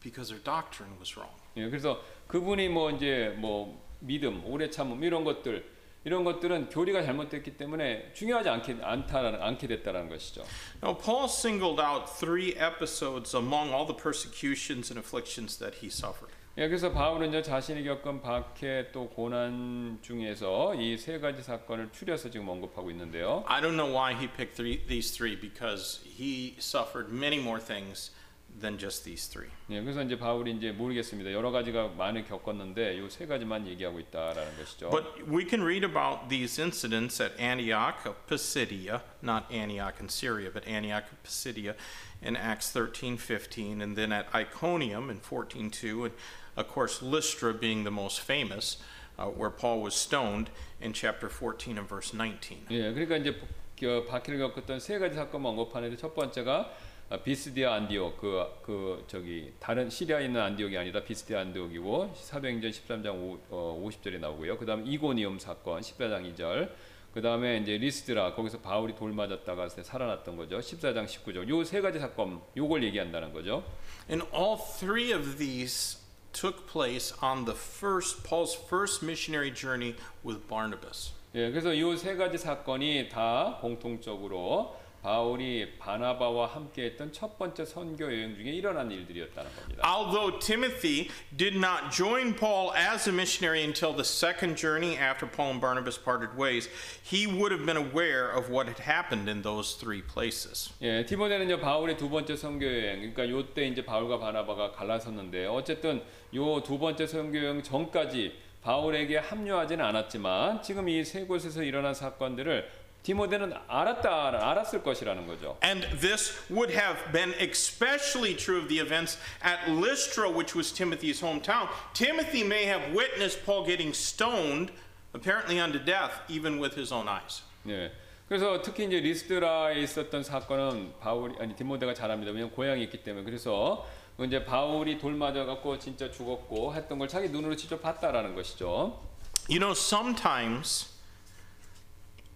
[0.01, 1.36] because her doctrine was wrong.
[1.57, 5.65] 예, 그래서 그분이 뭐 이제 뭐 믿음, 오래 참음 이런 것들
[6.03, 10.43] 이런 것들은 교리가 잘못됐기 때문에 중요하지 않게 않다라는 않게 됐다라는 것이죠.
[10.81, 16.33] Now, Paul singled out three episodes among all the persecutions and afflictions that he suffered.
[16.59, 22.31] 예, 그래서 바울은 이제 자신이 겪은 박해 또 고난 중에서 이 세 가지 사건을 추려서
[22.31, 23.43] 지금 언급하고 있는데요.
[23.45, 28.11] I don't know why he picked three, these three because he suffered many more things
[28.61, 29.48] than just these three.
[29.70, 31.32] 예, 그래서 이제 바울이 이제 모르겠습니다.
[31.32, 34.90] 여러 가지가 많이 겪었는데 요 세 가지만 얘기하고 있다라는 것이죠.
[34.90, 40.50] But we can read about these incidents at Antioch of Pisidia, not Antioch in Syria,
[40.53, 41.74] but Antioch of Pisidia
[42.20, 46.14] in Acts 13 15, and then at Iconium in 14 2, and
[46.57, 48.76] of course Lystra being the most famous,
[49.18, 50.50] uh, where Paul was stoned
[50.80, 52.66] in chapter 14 and verse 19.
[52.70, 53.34] 예, 그러니까 이제
[53.80, 59.53] 그 박해를 겪었던 세 가지 사건만 언급하는데 첫 번째가 아, 비스디아 안디옥 그, 그 저기
[59.60, 64.58] 다른 시리아에 있는 안디옥이 아니라 비스디아 안디옥이고 사도행전 13장 5, 어, 50절에 나오고요.
[64.58, 66.70] 그다음 이고니움 사건 14장 2절.
[67.14, 70.60] 그다음에 이제 리스드라 거기서 바울이 돌 맞았다가 살아났던 거죠.
[70.60, 71.47] 14장 19절.
[71.49, 73.64] 요 세 가지 사건 요걸 얘기한다는 거죠.
[74.10, 75.97] And all three of these
[76.34, 79.95] took place on the first Paul's first missionary journey
[80.26, 81.14] with Barnabas.
[81.36, 84.76] 예, 그래서 이세 가지 사건이 다 공통적으로
[85.12, 89.82] 바울이 바나바와 함께했던 첫 번째 선교 여행 중에 일어난 일들이었다는 겁니다.
[89.88, 95.51] Although Timothy did not join Paul as a missionary until the second journey after Paul
[95.51, 96.68] and Barnabas parted ways,
[97.01, 100.74] he would have been aware of what had happened in those three places.
[100.82, 106.03] 예, 티모데는 이제 바울의 두 번째 선교 여행, 그러니까 요때 이제 바울과 바나바가 갈라섰는데 어쨌든
[106.36, 112.68] 요 두 번째 선교 여행 전까지 바울에게 합류하지는 않았지만 지금 이 세 곳에서 일어난 사건들을
[113.08, 115.58] 디모데는 알았다, 알았을 것이라는 거죠.
[115.64, 121.22] And this would have been especially true of the events at Lystra, which was Timothy's
[121.22, 121.70] hometown.
[121.93, 124.74] Timothy may have witnessed Paul getting stoned,
[125.16, 127.43] apparently unto death, even with his own eyes.
[127.70, 127.93] 예.
[128.28, 132.34] 그래서 특히 이제 리스드라에 있었던 사건은 바울이 아니 디모데가 잘합니다.
[132.34, 133.24] 왜냐면 고향이 있기 때문에.
[133.24, 133.88] 그래서
[134.20, 138.99] 이제 바울이 돌 맞아 갖고 진짜 죽었고 했던 걸 자기 눈으로 직접 봤다라는 것이죠.
[139.47, 140.96] You know, sometimes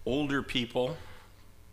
[0.05, 0.95] older people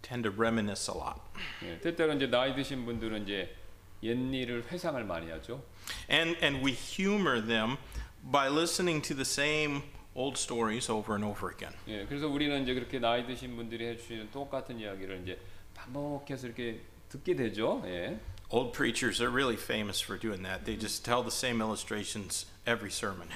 [0.03, 1.21] tend to reminisce a lot.
[1.63, 1.79] 예.
[1.81, 3.55] 때때로 이제 나이 드신 분들은 이제
[4.03, 5.63] 옛일을 회상을 많이 하죠.
[6.11, 7.79] And, and we humor them
[8.23, 9.83] by listening to the same
[10.15, 11.75] old stories over and over again.
[11.89, 12.05] 예.
[12.07, 15.39] 그래서 우리는 이제 그렇게 나이 드신 분들이 해주시는 똑같은 이야기를 이제
[15.75, 17.83] 반복해서 이렇게 듣게 되죠.
[17.87, 18.19] 예.
[18.51, 20.65] Old preachers are really famous for doing that.
[20.65, 23.29] They just tell the same illustrations every sermon.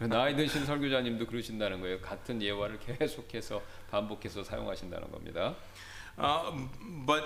[0.00, 0.06] 예.
[0.06, 2.00] 나이 드신 설교자님도 그러신다는 거예요.
[2.00, 5.54] 같은 예화를 계속해서 반복해서 사용하신다는 겁니다.
[6.18, 6.68] Um,
[7.06, 7.24] but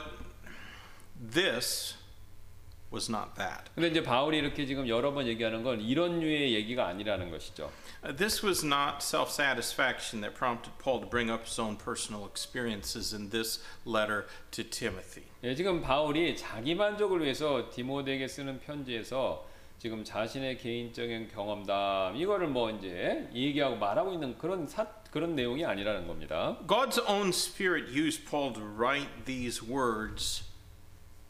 [1.33, 1.97] this
[2.93, 3.71] was not that.
[3.75, 7.71] 근데 이제 바울이 이렇게 지금 여러 번 얘기하는 건 이런 류의 얘기가 아니라는 것이죠.
[8.05, 12.27] Uh, this was not self satisfaction that prompted Paul to bring up his own personal
[12.27, 15.25] experiences in this letter to Timothy.
[15.43, 19.47] 예, 지금 바울이 자기 만족을 위해서 디모데에게 쓰는 편지에서
[19.79, 26.07] 지금 자신의 개인적인 경험담 이거를 뭐 이제 얘기하고 말하고 있는 그런 사, 그런 내용이 아니라는
[26.07, 26.59] 겁니다.
[26.67, 30.45] God's own Spirit used Paul to write these words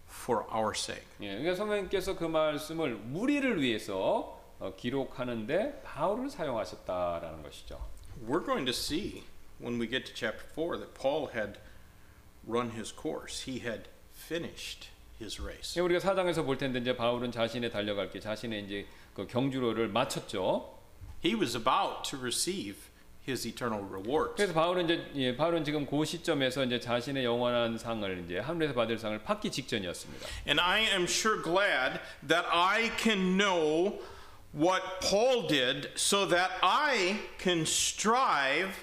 [0.09, 1.07] for our sake.
[1.21, 7.81] 예, 그러니까 성령님께서 그 말씀을 우리를 위해서 어, 기록하는데 바울을 사용하셨다라는 것이죠.
[8.27, 9.25] We're going to see
[9.61, 11.59] when we get to chapter 4 that Paul had
[12.47, 14.91] run his course, he had finished
[15.21, 15.79] his race.
[15.79, 20.75] 예, 우리가 사장에서 볼 텐데 이제 바울은 자신의 달려갈 길, 자신의 이제 그 경주로를 마쳤죠.
[21.25, 22.77] He was about to receive
[23.27, 24.35] his eternal rewards.
[24.37, 28.99] 그래서 바울은 이제 예, 바울은 지금 그 시점에서 이제 자신의 영원한 상을 이제 하늘에서 받을
[28.99, 30.27] 상을 받기 직전이었습니다.
[30.47, 34.01] And I am sure glad that I can know
[34.55, 38.77] what Paul did so that I can strive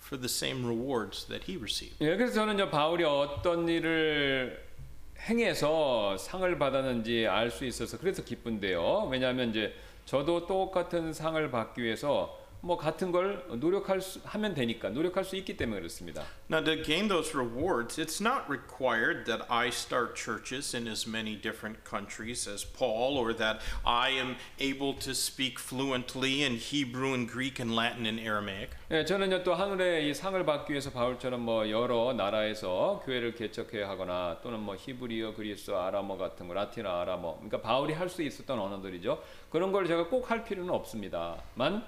[0.00, 1.96] for the same rewards that he received.
[2.00, 4.67] 예, 그래서 저는 이제 바울이 어떤 일을
[5.28, 9.08] 행해서 상을 받았는지 알 수 있어서 그래서 기쁜데요.
[9.10, 9.74] 왜냐하면 이제
[10.06, 15.56] 저도 똑같은 상을 받기 위해서 뭐 같은 걸 노력할 수 하면 되니까 노력할 수 있기
[15.56, 16.24] 때문에 그렇습니다.
[16.50, 21.36] Now, to gain those rewards, it's not required that I start churches in as many
[21.40, 27.30] different countries as Paul, or that I am able to speak fluently in Hebrew and
[27.30, 28.70] Greek and Latin and Aramaic.
[28.90, 34.38] 예, 저는요 또 하늘의 이 상을 받기 위해서 바울처럼 뭐 여러 나라에서 교회를 개척해야 하거나
[34.42, 39.22] 또는 뭐 히브리어, 그리스어, 아람어 같은 거, 라틴어, 아람어, 그러니까 바울이 할 수 있었던 언어들이죠.
[39.50, 41.84] 그런 걸 제가 꼭 할 필요는 없습니다만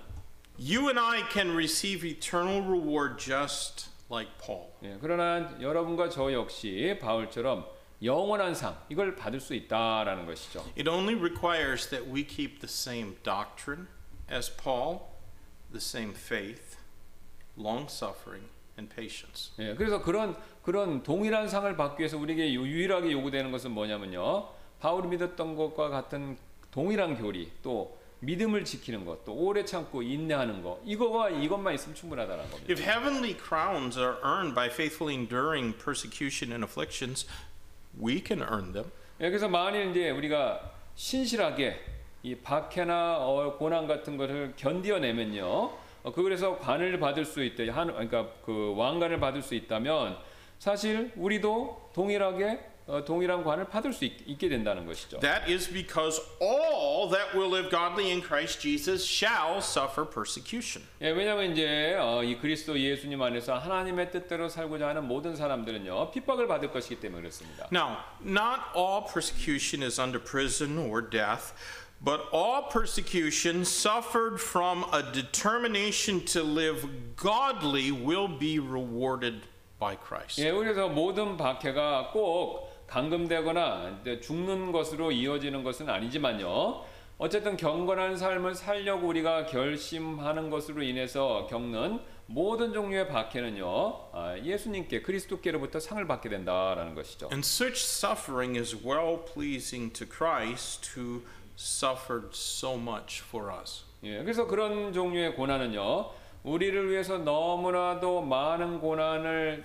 [0.63, 4.67] You and I can receive eternal reward just like Paul.
[4.83, 7.65] 예, 그러나 여러분과 저 역시 바울처럼
[8.03, 10.61] 영원한 상 이걸 받을 수 있다라는 것이죠.
[10.77, 13.87] It only requires that we keep the same doctrine
[14.31, 15.01] as Paul,
[15.73, 16.77] the same faith,
[17.57, 18.49] long suffering,
[18.79, 19.53] and patience.
[19.59, 24.49] 예, 그래서 그런 그런 동일한 상을 받기 위해서 우리에게 유- 유일하게 요구되는 것은 뭐냐면요.
[24.79, 26.37] 바울이 믿었던 것과 같은
[26.71, 32.51] 동일한 교리, 또 믿음을 지키는 것, 또 오래 참고 인내하는 것, 이거가 이것만 있으면 충분하다는
[32.51, 32.73] 겁니다.
[32.73, 37.27] If heavenly crowns are earned by faithfully enduring persecution and afflictions,
[38.01, 38.91] we can earn them.
[39.21, 41.81] 예, 그래서 만일 이제 우리가 신실하게
[42.23, 45.47] 이 박해나 어, 고난 같은 것을 견디어내면요,
[46.03, 50.18] 어, 그래서 관을 받을 수 있다, 한 그러니까 그 왕관을 받을 수 있다면
[50.59, 52.70] 사실 우리도 동일하게 어,
[53.05, 55.20] 동일한 관을 받을 수 있, 게 된다는 것이죠.
[55.20, 60.86] That is because all that will live godly in Christ Jesus shall suffer persecution.
[61.01, 66.49] 예, 왜냐하면 이제 어, 이 그리스도 예수님 안에서 하나님의 뜻대로 살고자 하는 모든 사람들은요 핍박을
[66.49, 67.68] 받을 것이기 때문에 그렇습니다.
[67.72, 71.55] Now, not all persecution is under prison or death,
[72.03, 79.47] but all persecution suffered from a determination to live godly will be rewarded
[79.78, 80.41] by Christ.
[80.41, 86.84] 예, 그래서 모든 박해가 꼭 감금되거나 죽는 것으로 이어지는 것은 아니지만요.
[87.18, 93.66] 어쨌든 경건한 삶을 살려고 우리가 결심하는 것으로 인해서 겪는 모든 종류의 박해는요,
[94.12, 97.28] 아, 예수님께 그리스도께로부터 상을 받게 된다라는 것이죠.
[97.30, 101.22] And such suffering is well pleasing to Christ who
[101.57, 103.84] suffered so much for us.
[104.03, 106.11] 예, 그래서 그런 종류의 고난은요,
[106.43, 109.64] 우리를 위해서 너무나도 많은 고난을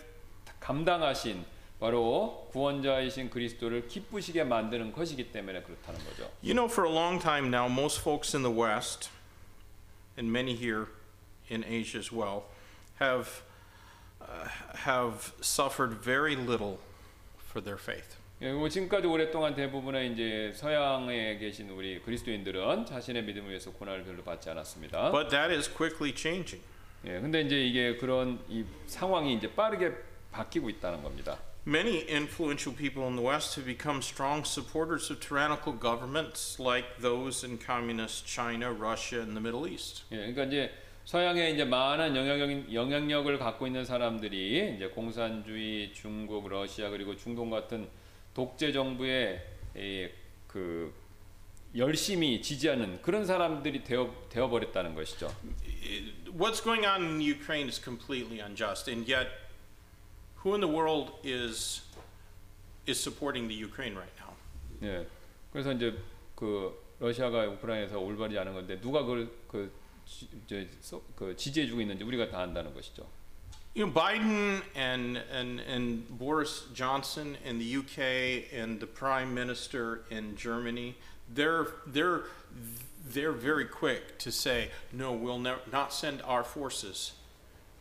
[0.60, 1.46] 감당하신
[1.86, 6.24] 바로 구원자이신 그리스도를 기쁘시게 만드는 것이기 때문에 그렇다는 거죠.
[6.42, 9.12] You know, for a long time now, most folks in the West,
[10.18, 10.88] and many here
[11.48, 12.46] in Asia as well,
[13.00, 13.44] have
[14.20, 14.50] uh,
[14.88, 16.80] have suffered very little
[17.38, 18.18] for their faith.
[18.42, 24.24] 예, 뭐 지금까지 오랫동안 대부분의 이제 서양에 계신 우리 그리스도인들은 자신의 믿음을 위해서 고난을 별로
[24.24, 25.12] 받지 않았습니다.
[25.12, 26.66] But that is quickly changing.
[27.06, 29.94] 예, 근데 이제 이게 그런 이 상황이 이제 빠르게
[30.32, 31.38] 바뀌고 있다는 겁니다.
[31.68, 37.44] Many influential people in the West have become strong supporters of tyrannical governments like those
[37.44, 40.04] in communist China, Russia, and the Middle East.
[40.12, 40.72] 예, 그러니까 이제
[41.06, 47.90] 서양에 이제 많은 영향력, 영향력을 갖고 있는 사람들이 이제 공산주의, 중국, 러시아 그리고 중동 같은
[48.36, 49.42] 독재 정부의
[49.76, 50.08] 이,
[50.46, 50.94] 그
[51.76, 55.34] 열심히 지지하는 그런 사람들이 되어 되어 버렸다는 것이죠.
[56.38, 59.30] What's going on in Ukraine is completely unjust, and yet,
[60.45, 61.83] who in the world is
[62.87, 64.35] is supporting the Ukraine right now?
[64.83, 65.07] 예.
[65.53, 65.95] 그래서 이제
[66.35, 69.71] 그 러시아가 우크라이나에서 올바르지 않은 건데 누가 그걸 그,
[70.07, 73.07] 지, 저, 서- 그 지지해주고 있는지 우리가 다 안다는 것이죠.
[73.73, 80.03] You know, Biden and, and, and Boris Johnson in the UK and the Prime Minister
[80.11, 80.97] in Germany,
[81.33, 82.25] they're, they're,
[83.13, 87.13] they're very quick to say, no, we'll never, not send our forces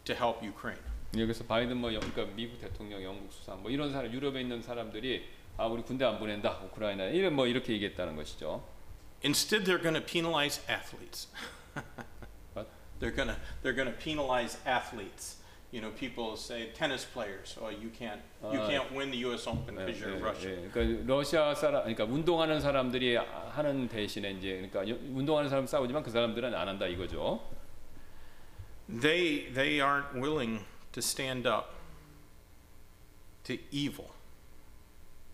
[0.05, 0.77] to help Ukraine.
[1.20, 5.24] 여기서 바이든 뭐 영- 그러니까 미국 대통령, 영국 수상 뭐 이런 사람 유럽에 있는 사람들이
[5.56, 8.62] 아 우리 군대 안 보낸다 우크라이나 이런 뭐 이렇게 얘기했다는 것이죠.
[9.24, 11.28] Instead, they're going to penalize athletes.
[13.00, 15.38] They're going to they're going to penalize athletes.
[15.72, 18.20] You know, people say tennis players, oh, you can't
[18.52, 18.68] you Ah.
[18.68, 19.48] can't win the U.S.
[19.48, 20.64] Open 예, because you're 예, Russian.
[20.64, 20.70] 예.
[20.70, 26.10] 그러니까 러시아 사람, 그러니까 운동하는 사람들이 하는 대신에 이제 그러니까 여- 운동하는 사람 싸우지만 그
[26.12, 27.40] 사람들은 안 한다 이거죠.
[28.88, 30.60] They they aren't willing
[30.94, 31.66] to stand up
[33.44, 34.10] to evil.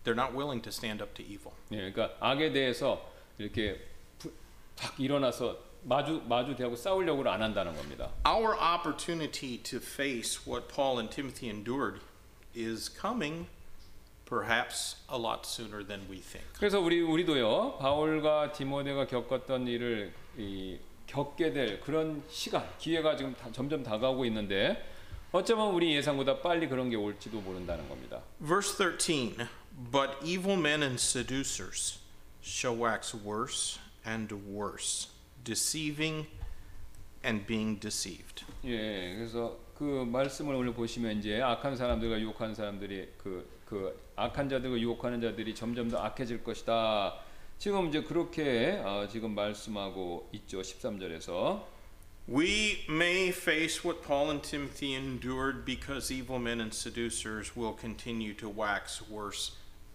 [0.03, 1.53] They're not willing to stand up to evil.
[1.71, 3.79] 예, 그러니까 악에 대해서 이렇게
[4.17, 4.31] 부-
[4.75, 8.09] 탁 일어나서 마주 마주 대하고 싸우려고 안 한다는 겁니다.
[8.27, 12.01] Our opportunity to face what Paul and Timothy endured
[12.55, 13.47] is coming
[14.25, 16.45] perhaps a lot sooner than we think.
[16.57, 23.51] 그래서 우리 우리도요 바울과 디모데가 겪었던 일을 이, 겪게 될 그런 시간 기회가 지금 다-
[23.51, 24.87] 점점 다가오고 있는데
[25.33, 28.21] 어쩌면 우리 예상보다 빨리 그런 게 올지도 모른다는 겁니다.
[28.41, 29.47] Verse 13
[29.91, 31.99] But evil men and seducers
[32.43, 35.07] shall wax worse and worse,
[35.43, 36.27] deceiving
[37.25, 38.43] and being deceived.
[38.65, 44.77] 예, 그래서 그 말씀을 오늘 보시면 이제 악한 사람들과 유혹하는 사람들이 그, 그 악한 자들과
[44.77, 47.15] 유혹하는 자들이 점점 더 악해질 것이다.
[47.57, 50.61] 지금 이제 그렇게 어, 지금 말씀하고 있죠.
[50.61, 51.63] 13절에서
[52.31, 58.33] We may face what Paul and Timothy endured because evil men and seducers will continue
[58.35, 59.51] to wax worse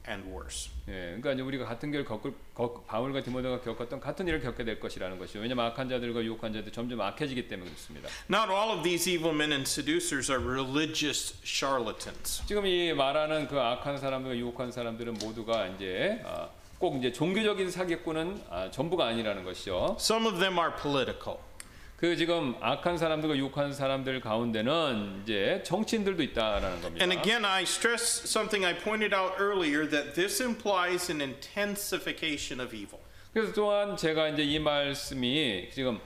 [0.07, 0.69] and worse.
[0.87, 4.79] 예, 그러니까 이제 우리가 같은 길을 겪을 겪, 바울과 디모데가 겪었던 같은 일을 겪게 될
[4.79, 5.39] 것이라는 것이죠.
[5.39, 8.11] 왜냐하면 악한 자들과 유혹한 자들이 점점 악해지기 때문에 그렇습니다.
[8.29, 12.45] Not all of these evil men and seducers are religious charlatans.
[12.47, 18.43] 지금 이 말하는 그 악한 사람들과 유혹한 사람들은 모두가 이제 아, 꼭 이제 종교적인 사기꾼은
[18.51, 19.97] 아, 전부가 아니라는 것이죠.
[19.99, 21.39] Some of them are political.
[21.97, 27.03] 그 지금 악한 사람들과 유혹하는 사람들 가운데는 이제 정치인들도 있다라는 겁니다.
[27.03, 32.77] And again, I stress something I pointed out earlier that this implies an intensification of
[32.77, 33.01] evil.
[33.33, 35.99] 그래서 또한 제가 이제 이 말씀이 지금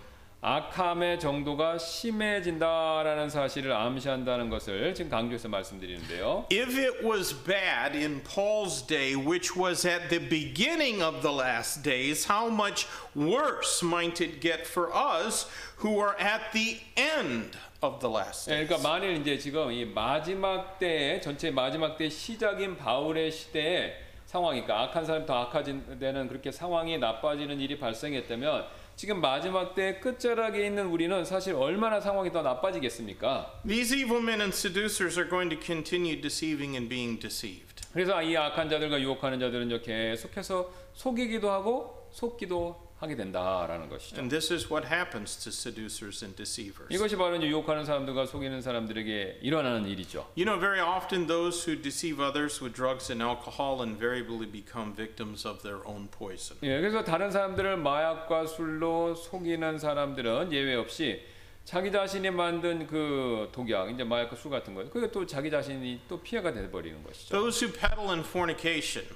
[0.42, 6.46] 악함의 정도가 심해진다라는 사실을 암시한다는 것을 지금 강조해서 말씀드리는데요.
[6.50, 11.82] If it was bad in Paul's day, which was at the beginning of the last
[11.82, 15.46] days, how much worse might it get for us
[15.84, 18.68] who are at the end of the last 예, days?
[18.68, 23.92] 그러니까 만일 이제 지금 이 마지막 때에 전체 마지막 때 시작인 바울의 시대에
[24.24, 30.84] 상황이니까 악한 사람이 더 악화되는 그렇게 상황이 나빠지는 일이 발생했다면 지금 마지막 때 끝자락에 있는
[30.88, 33.62] 우리는 사실 얼마나 상황이 더 나빠지겠습니까?
[33.66, 37.80] These evil men and seducers are going to continue deceiving and being deceived.
[37.94, 44.16] 그래서 이 악한 자들과 유혹하는 자들은 계속해서 속이기도 하고 속기도 하게 된다라는 것이죠.
[44.16, 46.92] And this is what happens to seducers and deceivers.
[46.94, 50.28] 이것이 바로 유혹하는 사람들과 속이는 사람들에게 일어나는 일이죠.
[50.36, 55.48] You know, very often those who deceive others with drugs and alcohol invariably become victims
[55.48, 56.58] of their own poison.
[56.62, 61.24] 예, 그래서 다른 사람들을 마약과 술로 속이는 사람들은 예외 없이
[61.64, 66.20] 자기 자신이 만든 그 독약, 이제 마약과 술 같은 거, 그게 또 자기 자신이 또
[66.20, 67.34] 피해가 돼 버리는 것이죠.
[67.34, 69.06] Those who peddle in fornication,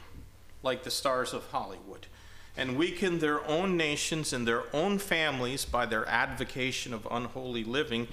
[0.64, 2.08] like the stars of Hollywood,
[2.57, 8.07] and weaken their own nations and their own families by their advocation of unholy living,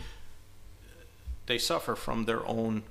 [1.47, 2.85] they suffer from their own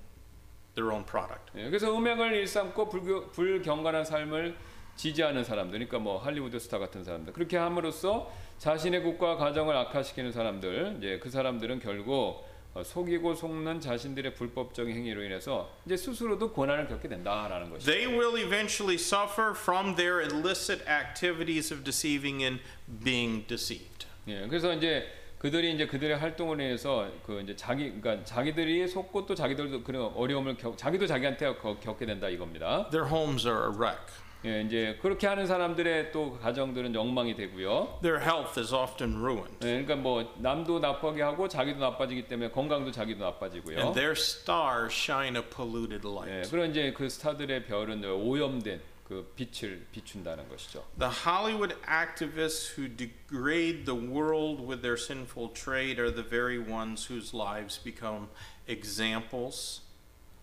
[0.76, 1.51] their own product.
[1.56, 4.56] 예, 그래서 음행을 일삼고 불교, 불경건한 삶을
[4.97, 10.95] 지지하는 사람들, 그러니까 뭐 할리우드 스타 같은 사람들, 그렇게 함으로써 자신의 국가 가정을 악화시키는 사람들,
[10.97, 12.49] 이제 그 사람들은 결국 어,
[12.85, 17.91] 속이고 속는 자신들의 불법적인 행위로 인해서 이제 스스로도 고난을 겪게 된다라는 것이죠.
[17.91, 22.62] They will eventually suffer from their illicit activities of deceiving and
[23.05, 24.07] being deceived.
[24.29, 25.07] 예, 그래서 이제
[25.39, 30.57] 그들이 이제 그들의 활동을 위해서 그 이제 자기 그러니까 자기들이 속고 또 자기들도 그런 어려움을
[30.57, 32.89] 겪 자기도 자기한테 겪- 겪게 된다 이겁니다.
[32.91, 34.01] Their homes are a wreck.
[34.45, 37.99] 예, 이제 그렇게 하는 사람들의 또 가정들은 엉망이 되고요.
[38.01, 39.59] Their health is often ruined.
[39.62, 43.93] 예, 그러니까 뭐 남도 나쁘게 하고 자기도 나빠지기 때문에 건강도 자기도 And 나빠지고요.
[43.93, 46.51] their stars shine a polluted 예, light.
[46.51, 50.84] 그런 이제 그 스타들의 별은 오염된 그 빛을 비춘다는 것이죠.
[50.99, 57.12] The Hollywood activists who degrade the world with their sinful trade are the very ones
[57.12, 58.28] whose lives become
[58.68, 59.82] examples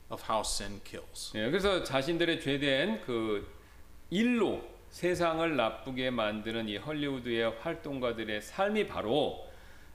[0.09, 1.31] of how sin kills.
[1.35, 3.47] 예, 그래서 자신들의 죄된 그
[4.09, 9.45] 일로 세상을 나쁘게 만드는 이 헐리우드의 활동가들의 삶이 바로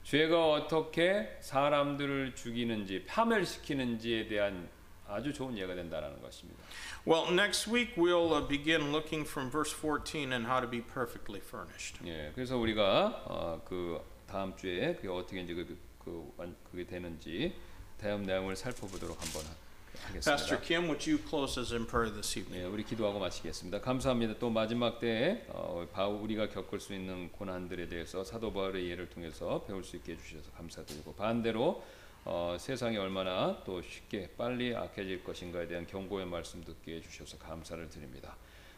[0.03, 4.69] 죄가 어떻게 사람들을 죽이는지 파멸시키는지에 대한
[5.07, 6.61] 아주 좋은 예가 된다는 것입니다.
[7.07, 11.41] Well, next week we'll uh, begin looking from verse 14 and how to be perfectly
[11.41, 11.99] furnished.
[12.05, 17.53] 예, 그래서 우리가 어, 그 다음 주에 그게 어떻게 이제 그, 그 완- 그게 되는지
[17.99, 19.62] 다음 내용을 살펴보도록 한번 하-
[19.93, 20.61] Pastor 하겠습니다.
[20.65, 22.65] Kim, would you close us in prayer this evening?
[22.65, 23.81] 예, 우리 기도하고 마치겠습니다.
[23.81, 24.35] 감사합니다.
[24.39, 29.63] 또 마지막 때에 어, 바울 우리가 겪을 수 있는 고난들에 대해서 사도 바울의 예를 통해서
[29.65, 31.83] 배울 수 있게 해주셔서 감사드리고 반대로
[32.25, 38.35] 어, 세상이 얼마나 또 쉽게 빨리 악해질 것인가에 대한 경고의 말씀 듣게 해주셔서 감사를 드립니다.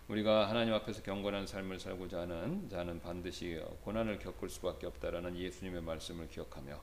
[0.08, 5.82] 우리가 하나님 앞에서 경건한 삶을 살고자 하는 자는 반드시 어, 고난을 겪을 수밖에 없다라는 예수님의
[5.82, 6.82] 말씀을 기억하며 어,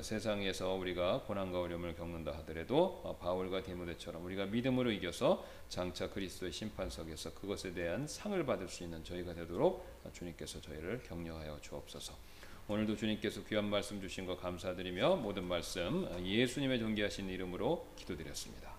[0.00, 7.34] 세상에서 우리가 고난과 어려움을 겪는다 하더라도 어, 바울과 디모데처럼 우리가 믿음으로 이겨서 장차 그리스도의 심판석에서
[7.34, 12.14] 그것에 대한 상을 받을 수 있는 저희가 되도록 어, 주님께서 저희를 격려하여 주옵소서.
[12.68, 18.72] 오늘도 주님께서 귀한 말씀 주신 거 감사드리며 모든 말씀 어, 예수님의 존귀하신 이름으로 기도드렸습니다.